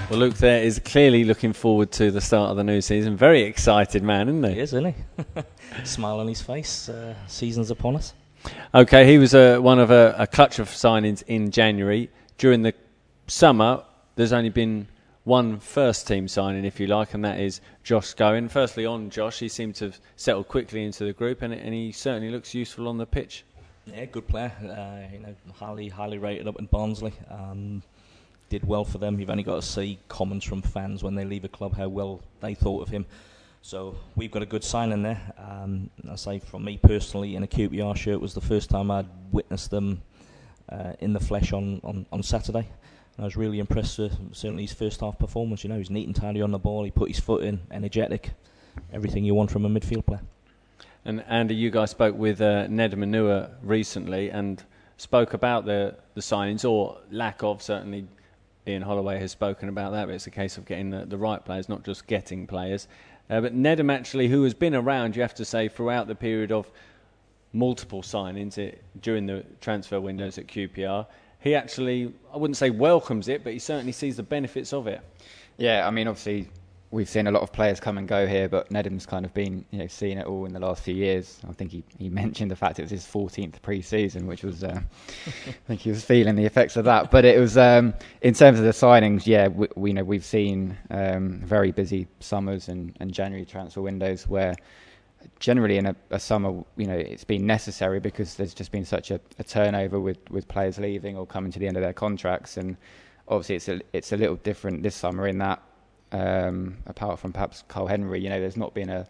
[0.10, 3.16] Well, Luke there is clearly looking forward to the start of the new season.
[3.16, 4.54] Very excited man, isn't he?
[4.56, 5.44] He is, isn't he?
[5.84, 6.90] Smile on his face.
[6.90, 8.16] Uh, season's upon us.
[8.74, 12.10] Okay, he was uh, one of a, a clutch of signings in January.
[12.40, 12.74] During the
[13.28, 13.84] summer,
[14.16, 14.88] there's only been
[15.26, 18.50] one first team signing, if you like, and that is Josh Scowen.
[18.50, 21.92] Firstly, on Josh, he seemed to have settled quickly into the group, and, and he
[21.92, 23.46] certainly looks useful on the pitch.
[23.86, 24.52] Yeah, good player.
[24.60, 27.14] Uh, you know, highly highly rated up in Barnsley.
[27.30, 27.84] Um,
[28.50, 29.20] did well for them.
[29.20, 32.22] You've only got to see comments from fans when they leave a club how well
[32.42, 33.06] they thought of him.
[33.62, 35.22] So we've got a good sign in there.
[35.38, 39.08] Um, I say from me personally, in a QPR shirt was the first time I'd
[39.32, 40.02] witnessed them
[40.70, 42.68] uh, in the flesh on, on, on Saturday.
[43.18, 45.64] I was really impressed with certainly his first half performance.
[45.64, 46.86] You know, he's neat and tidy on the ball.
[46.86, 48.32] He put his foot in, energetic,
[48.94, 50.22] everything you want from a midfield player.
[51.04, 54.64] And Andy, you guys spoke with uh, Nedum Onuoha recently and
[54.96, 57.62] spoke about the the signings or lack of.
[57.62, 58.08] Certainly,
[58.70, 60.06] Ian Holloway has spoken about that.
[60.06, 62.88] But it's a case of getting the, the right players, not just getting players.
[63.30, 66.52] Uh, but Nedum actually, who has been around, you have to say, throughout the period
[66.52, 66.72] of
[67.54, 71.06] multiple signings it, during the transfer windows at QPR,
[71.40, 75.02] he actually, I wouldn't say welcomes it, but he certainly sees the benefits of it.
[75.58, 76.50] Yeah, I mean, obviously,
[76.92, 79.64] we've seen a lot of players come and go here, but Nedum's kind of been,
[79.70, 81.40] you know, seeing it all in the last few years.
[81.48, 84.80] I think he, he mentioned the fact it was his 14th pre-season, which was, uh,
[85.28, 87.12] I think he was feeling the effects of that.
[87.12, 90.76] But it was, um, in terms of the signings, yeah, we, we know we've seen
[90.90, 94.56] um, very busy summers and, and January transfer windows where
[95.40, 99.12] generally in a, a, summer, you know, it's been necessary because there's just been such
[99.12, 102.58] a, a, turnover with, with players leaving or coming to the end of their contracts,
[102.58, 102.78] and
[103.28, 105.62] obviously it's a it's a little different this summer in that,
[106.12, 109.08] um, apart from perhaps Karl Henry, you know, there's not been a,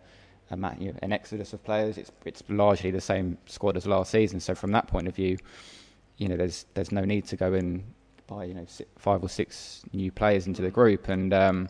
[0.51, 1.97] a you know, an exodus of players.
[1.97, 4.39] It's it's largely the same squad as last season.
[4.39, 5.37] So from that point of view,
[6.17, 7.83] you know, there's there's no need to go and
[8.27, 8.65] buy you know
[8.97, 11.33] five or six new players into the group and.
[11.33, 11.69] Um,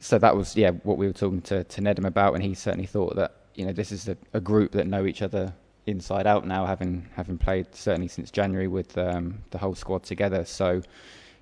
[0.00, 2.86] so that was yeah what we were talking to to Nedum about, and he certainly
[2.86, 5.52] thought that you know this is a, a group that know each other
[5.86, 10.44] inside out now, having having played certainly since January with um, the whole squad together.
[10.44, 10.82] So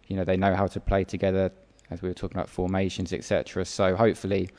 [0.07, 1.53] you know they know how to play together,
[1.91, 3.65] as we were talking about formations, etc.
[3.65, 4.51] So hopefully,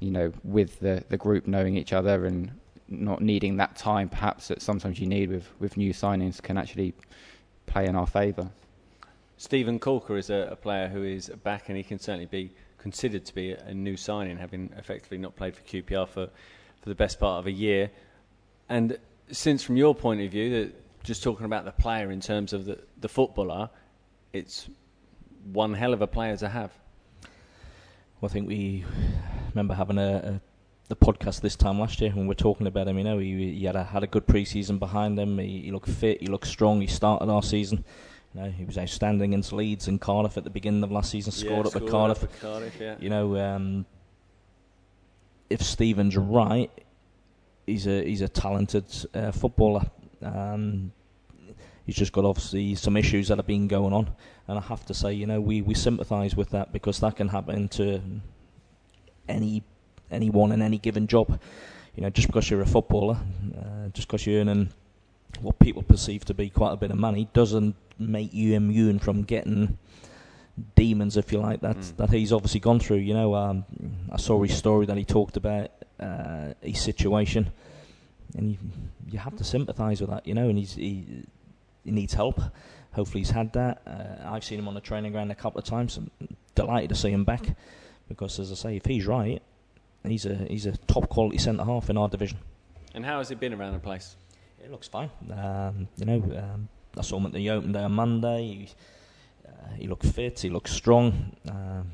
[0.00, 2.52] you know, with the the group knowing each other and
[2.88, 6.94] not needing that time perhaps that sometimes you need with with new signings can actually
[7.66, 8.50] play in our favour.
[9.38, 13.24] Steven Caulker is a, a player who is back, and he can certainly be considered
[13.24, 16.26] to be a new signing, having effectively not played for QPR for,
[16.80, 17.90] for the best part of a year.
[18.68, 18.98] And
[19.32, 22.66] since, from your point of view, that just talking about the player in terms of
[22.66, 23.68] the, the footballer,
[24.32, 24.68] it's
[25.52, 26.72] one hell of a player to have.
[28.20, 28.84] Well, I think we
[29.50, 30.40] remember having a, a
[30.88, 32.98] the podcast this time last year when we are talking about him.
[32.98, 35.38] You know, he, he had a had a good pre-season behind him.
[35.38, 36.20] He, he looked fit.
[36.20, 36.80] He looked strong.
[36.80, 37.84] He started our season.
[38.34, 41.32] You know, he was outstanding against Leeds and Cardiff at the beginning of last season.
[41.32, 42.24] Scored yeah, up at Cardiff.
[42.24, 42.96] Up Cardiff yeah.
[42.98, 43.86] You know, um,
[45.50, 46.70] if Steven's right,
[47.66, 49.82] he's a he's a talented uh, footballer.
[50.22, 50.92] Um,
[51.86, 54.10] he's just got obviously some issues that have been going on,
[54.48, 57.28] and I have to say, you know, we, we sympathise with that because that can
[57.28, 58.00] happen to
[59.28, 59.62] any
[60.10, 61.40] anyone in any given job.
[61.94, 63.18] You know, just because you're a footballer,
[63.58, 64.70] uh, just because you're earning
[65.40, 69.22] what people perceive to be quite a bit of money doesn't make you immune from
[69.22, 69.78] getting
[70.74, 71.96] demons, if you like, that mm.
[71.96, 72.98] that he's obviously gone through.
[72.98, 73.64] You know, um,
[74.10, 77.50] I saw his story that he talked about uh, his situation,
[78.36, 78.58] and you
[79.10, 80.26] you have to sympathise with that.
[80.26, 81.24] You know, and he's he,
[81.84, 82.40] he needs help.
[82.92, 83.82] Hopefully, he's had that.
[83.86, 85.96] Uh, I've seen him on the training ground a couple of times.
[85.96, 86.10] I'm
[86.54, 87.56] delighted to see him back
[88.08, 89.42] because, as I say, if he's right,
[90.06, 92.38] he's a he's a top quality centre half in our division.
[92.94, 94.16] And how has he been around the place?
[94.62, 95.10] It looks fine.
[95.30, 98.42] Um, you know, um, I saw him at the open day on Monday.
[98.42, 98.68] He,
[99.48, 100.38] uh, he looked fit.
[100.40, 101.34] He looked strong.
[101.48, 101.90] Um,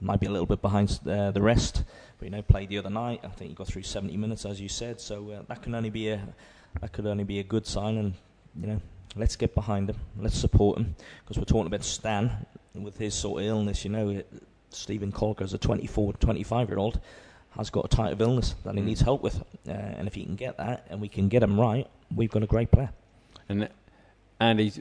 [0.00, 1.84] might be a little bit behind uh, the rest,
[2.18, 3.20] but you know, played the other night.
[3.24, 5.00] I think he got through 70 minutes, as you said.
[5.00, 6.20] So uh, that can only be a
[6.80, 7.96] that could only be a good sign.
[7.96, 8.14] And
[8.60, 8.80] you know,
[9.16, 9.96] let's get behind him.
[10.18, 13.84] Let's support him because we're talking about Stan with his sort of illness.
[13.84, 14.30] You know, it,
[14.70, 17.00] Steven Caulker is a 24, 25 year old
[17.56, 18.86] has got a type of illness that he mm.
[18.86, 21.60] needs help with, uh, and if he can get that and we can get him
[21.60, 22.90] right, we've got a great player.
[23.48, 23.68] And
[24.40, 24.72] Andy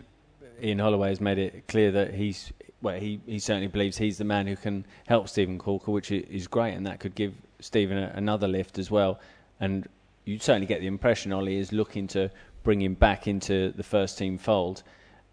[0.62, 4.26] Ian Holloway has made it clear that he's well, he, he certainly believes he's the
[4.26, 8.12] man who can help Steven Caulker, which is great, and that could give Steven a,
[8.14, 9.22] another lift as well.
[9.60, 9.88] And
[10.26, 12.30] you certainly get the impression Ollie is looking to
[12.64, 14.84] bring him back into the first team fold.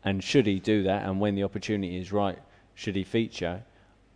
[0.05, 2.39] And should he do that, and when the opportunity is right,
[2.74, 3.62] should he feature,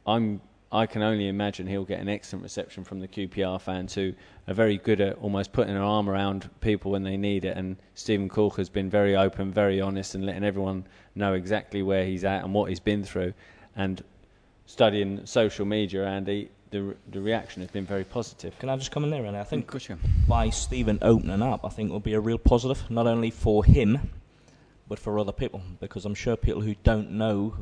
[0.06, 0.40] I'm
[0.74, 4.12] I can only imagine he'll get an excellent reception from the QPR fans who
[4.48, 7.56] are very good at almost putting an arm around people when they need it.
[7.56, 10.84] And Steven Caulker has been very open, very honest, and letting everyone
[11.14, 13.34] know exactly where he's at and what he's been through.
[13.76, 14.02] And
[14.66, 18.58] studying social media, Andy, the the reaction has been very positive.
[18.58, 19.70] Can I just come in there, and I think
[20.26, 23.64] by Steven opening up, I think it will be a real positive, not only for
[23.64, 24.10] him,
[24.88, 27.54] but for other people, because I'm sure people who don't know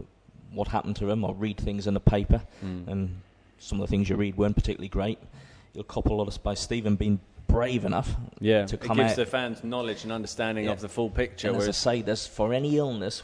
[0.52, 2.88] what happened to him or read things in the paper, Mm.
[2.88, 3.20] and
[3.58, 5.18] some of the things you read weren't particularly great.
[5.74, 9.16] You'll couple all this by Steven being brave enough Yeah, to it come gives out.
[9.16, 10.72] the fans knowledge and understanding Yeah.
[10.72, 11.48] of the full picture.
[11.48, 13.22] And as I Whereas, say, there's for any illness,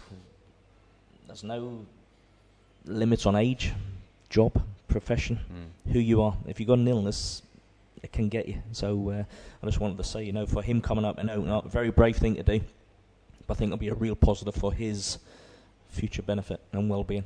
[1.27, 1.87] there's no
[2.85, 3.73] limits on age,
[4.29, 5.41] job, profession,
[5.87, 5.93] Mm.
[5.93, 6.37] who you are.
[6.47, 7.43] If you've got an illness,
[8.03, 8.57] it can get you.
[8.73, 9.25] So uh,
[9.63, 11.69] I just wanted to say, you know, for him coming up and opening up, a
[11.69, 12.61] very brave thing to do.
[13.47, 15.19] But I think it'll be a real positive for his
[15.89, 17.25] future benefit and well-being.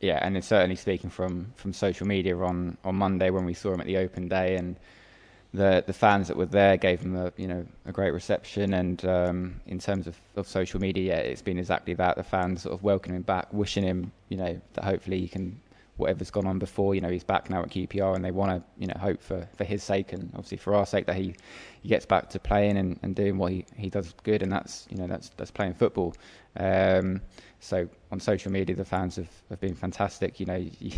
[0.00, 3.72] Yeah, and it's certainly speaking from, from social media on, on Monday when we saw
[3.72, 4.76] him at the open day, and
[5.54, 8.74] the the fans that were there gave him a you know a great reception.
[8.74, 12.16] And um, in terms of, of social media, yeah, it's been exactly that.
[12.16, 15.58] The fans sort of welcoming him back, wishing him you know that hopefully he can
[15.96, 16.94] whatever's gone on before.
[16.94, 19.48] You know he's back now at QPR, and they want to you know hope for,
[19.56, 21.34] for his sake and obviously for our sake that he,
[21.82, 24.86] he gets back to playing and, and doing what he, he does good, and that's
[24.90, 26.14] you know that's that's playing football.
[26.58, 27.20] Um,
[27.60, 30.38] so on social media, the fans have, have been fantastic.
[30.40, 30.92] You know, you,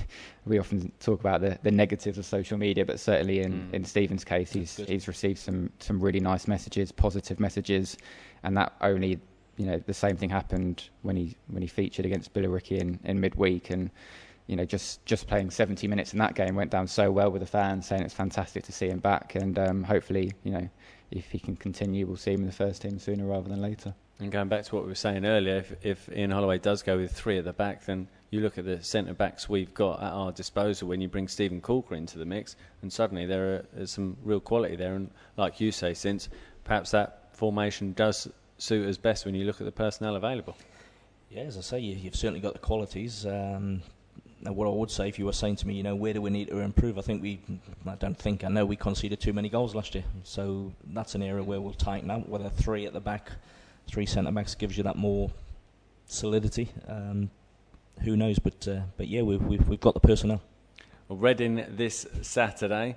[0.47, 3.75] we often talk about the, the negatives of social media, but certainly in, Mm.
[3.75, 7.97] in Steven's case, he's he's received some some really nice messages, positive messages,
[8.43, 9.19] and that only
[9.57, 13.21] you know the same thing happened when he when he featured against Billericay in, in
[13.21, 13.91] midweek and.
[14.49, 17.41] You know, just, just playing 70 minutes in that game went down so well with
[17.41, 20.69] the fans, saying it's fantastic to see him back, and um, hopefully, you know,
[21.11, 23.95] if he can continue, we'll see him in the first team sooner rather than later.
[24.19, 26.97] and going back to what we were saying earlier, if, if Ian Holloway does go
[26.97, 30.13] with three at the back, then you look at the centre backs we've got at
[30.13, 33.93] our disposal when you bring Steven Caulker into the mix, and suddenly there are, there's
[33.93, 34.95] some real quality there.
[34.95, 36.29] And like you say, since
[36.65, 38.29] perhaps that formation does
[38.59, 40.57] suit us best when you look at the personnel available.
[41.31, 43.25] Yeah, as I say, you, you've certainly got the qualities.
[43.25, 43.83] Um,
[44.41, 46.23] now what I would say, if you were saying to me, you know, where do
[46.23, 46.99] we need to improve?
[46.99, 47.41] I think we,
[47.87, 50.05] I don't think, I know we conceded too many goals last year.
[50.23, 52.29] So that's an area where we'll tighten up.
[52.29, 53.33] Whether three at the back,
[53.89, 55.31] three centre backs gives you that more
[56.07, 56.69] solidity.
[56.87, 57.31] Um,
[58.03, 58.39] who knows?
[58.39, 60.41] But uh, but yeah, we've, we've we've got the personnel.
[61.09, 62.97] Well, Reading this Saturday,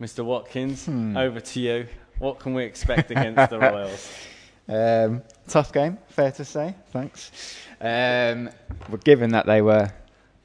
[0.00, 0.24] Mr.
[0.24, 1.86] Watkins, over to you.
[2.18, 4.10] What can we expect against the Royals?
[4.68, 6.74] Um, tough game, fair to say.
[6.92, 7.56] Thanks.
[7.80, 8.48] Um,
[8.88, 9.90] well, given that they were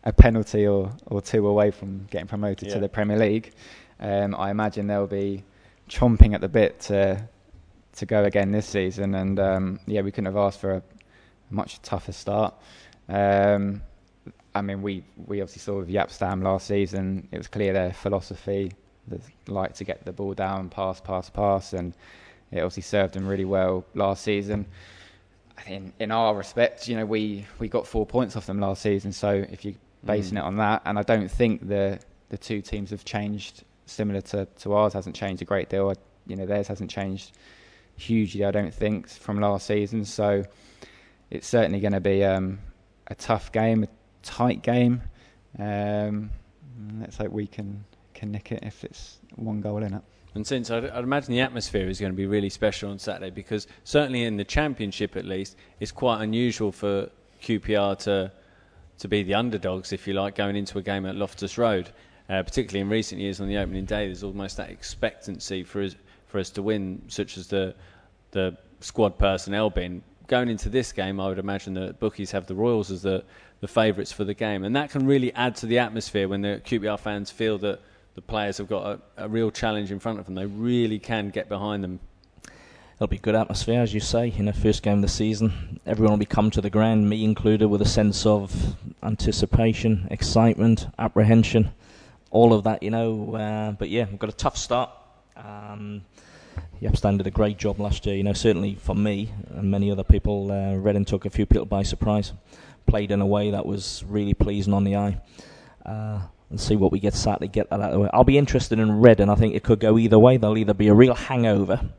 [0.08, 2.76] a penalty or, or two away from getting promoted Yeah.
[2.76, 3.52] to the Premier League,
[4.00, 5.44] um, I imagine they'll be
[5.90, 7.28] chomping at the bit to
[7.98, 9.16] to go again this season.
[9.16, 10.84] And um, yeah, we couldn't have asked for a
[11.50, 12.54] much tougher start.
[13.10, 13.82] Um,
[14.56, 17.92] I mean, we, we obviously saw with Jaap Stam last season, it was clear their
[17.94, 18.72] philosophy,
[19.08, 21.94] they like to get the ball down, pass, pass, pass, and
[22.52, 24.66] it obviously served them really well last season.
[25.66, 29.12] In, in our respect, you know, we, we got four points off them last season,
[29.12, 29.76] so if you're
[30.06, 30.42] basing Mm.
[30.42, 34.46] it on that, and I don't think the the two teams have changed similar to,
[34.60, 35.90] to ours, hasn't changed a great deal.
[35.90, 35.94] I,
[36.28, 37.32] you know, theirs hasn't changed
[37.96, 40.04] hugely, I don't think, from last season.
[40.04, 40.44] So
[41.30, 42.60] it's certainly going to be um,
[43.08, 43.88] a tough game, a
[44.24, 45.02] tight game.
[45.58, 46.30] Um,
[47.00, 47.84] let's hope we can
[48.14, 50.02] can nick it if it's one goal in it.
[50.36, 53.30] And since I'd, I'd imagine the atmosphere is going to be really special on Saturday
[53.30, 57.10] because certainly in the Championship at least, it's quite unusual for
[57.42, 58.32] QPR to
[59.00, 61.92] to be the underdogs, if you like, going into a game at Loftus Road.
[62.30, 65.96] Uh, particularly in recent years on the opening day, there's almost that expectancy for us
[66.26, 67.74] for us to win, such as the
[68.32, 71.22] the squad personnel being going into this game.
[71.22, 73.24] I would imagine that bookies have the Royals as the
[73.62, 76.62] the favourites for the game, and that can really add to the atmosphere when the
[76.66, 77.80] QPR fans feel that
[78.16, 80.36] the players have got a, a real challenge in front of them.
[80.36, 82.00] They really can get behind them.
[82.98, 85.80] It'll be good atmosphere, as you say, in the first game of the season.
[85.86, 90.88] Everyone will be come to the ground, me included, with a sense of anticipation, excitement,
[90.98, 91.70] apprehension,
[92.32, 93.36] all of that, you know.
[93.36, 94.90] Uh, but yeah, we've got a tough start.
[95.36, 96.06] Um,
[96.82, 98.34] Jaap Stam did a great job last year, you know.
[98.34, 102.34] Certainly for me and many other people, uh, Reading took a few people by surprise.
[102.88, 105.22] Played in a way that was really pleasing on the eye.
[105.86, 108.10] Uh, and see what we get Saturday, get that out of the way.
[108.12, 109.30] I'll be interested in Reading.
[109.30, 110.38] I think it could go either way.
[110.38, 111.92] There'll either be a real hangover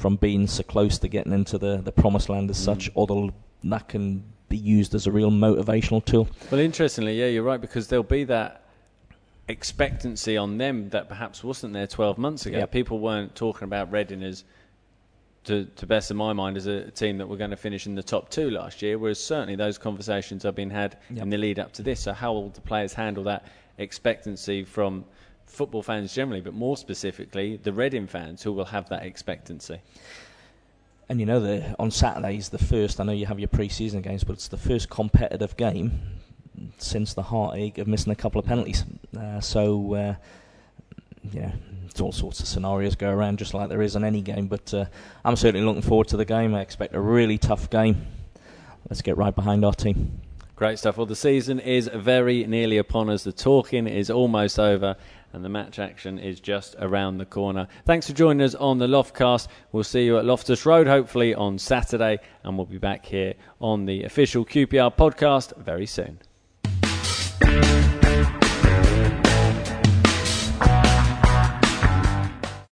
[0.00, 2.64] from being so close to getting into the, the promised land as mm.
[2.64, 3.30] such, or they'll,
[3.64, 6.26] that can be used as a real motivational tool.
[6.50, 8.64] Well, interestingly, yeah, you're right because there'll be that
[9.46, 12.58] expectancy on them that perhaps wasn't there 12 months ago.
[12.58, 12.66] Yeah.
[12.66, 14.44] People weren't talking about Reading as,
[15.44, 17.94] to, to best of my mind, as a team that were going to finish in
[17.94, 21.24] the top two last year, whereas certainly those conversations have been had Yeah.
[21.24, 22.00] in the lead up to this.
[22.00, 23.44] So, how will the players handle that
[23.76, 25.04] expectancy from
[25.50, 29.80] football fans generally, but more specifically, the Reading fans who will have that expectancy?
[31.08, 33.00] And you know, the, on Saturday's the first.
[33.00, 36.00] I know you have your pre-season games, but it's the first competitive game
[36.78, 38.84] since the heartache of missing a couple of penalties.
[39.18, 40.14] Uh, so, uh,
[41.32, 41.52] yeah,
[41.86, 44.46] it's all sorts of scenarios go around, just like there is in any game.
[44.46, 44.84] But uh,
[45.24, 46.54] I'm certainly looking forward to the game.
[46.54, 48.06] I expect a really tough game.
[48.88, 50.20] Let's get right behind our team.
[50.54, 50.96] Great stuff.
[50.96, 53.24] Well, the season is very nearly upon us.
[53.24, 54.96] The talking is almost over,
[55.32, 57.68] and the match action is just around the corner.
[57.84, 59.48] Thanks for joining us on the Loftcast.
[59.72, 63.86] We'll see you at Loftus Road, hopefully on Saturday, and we'll be back here on
[63.86, 66.18] the official QPR podcast very soon.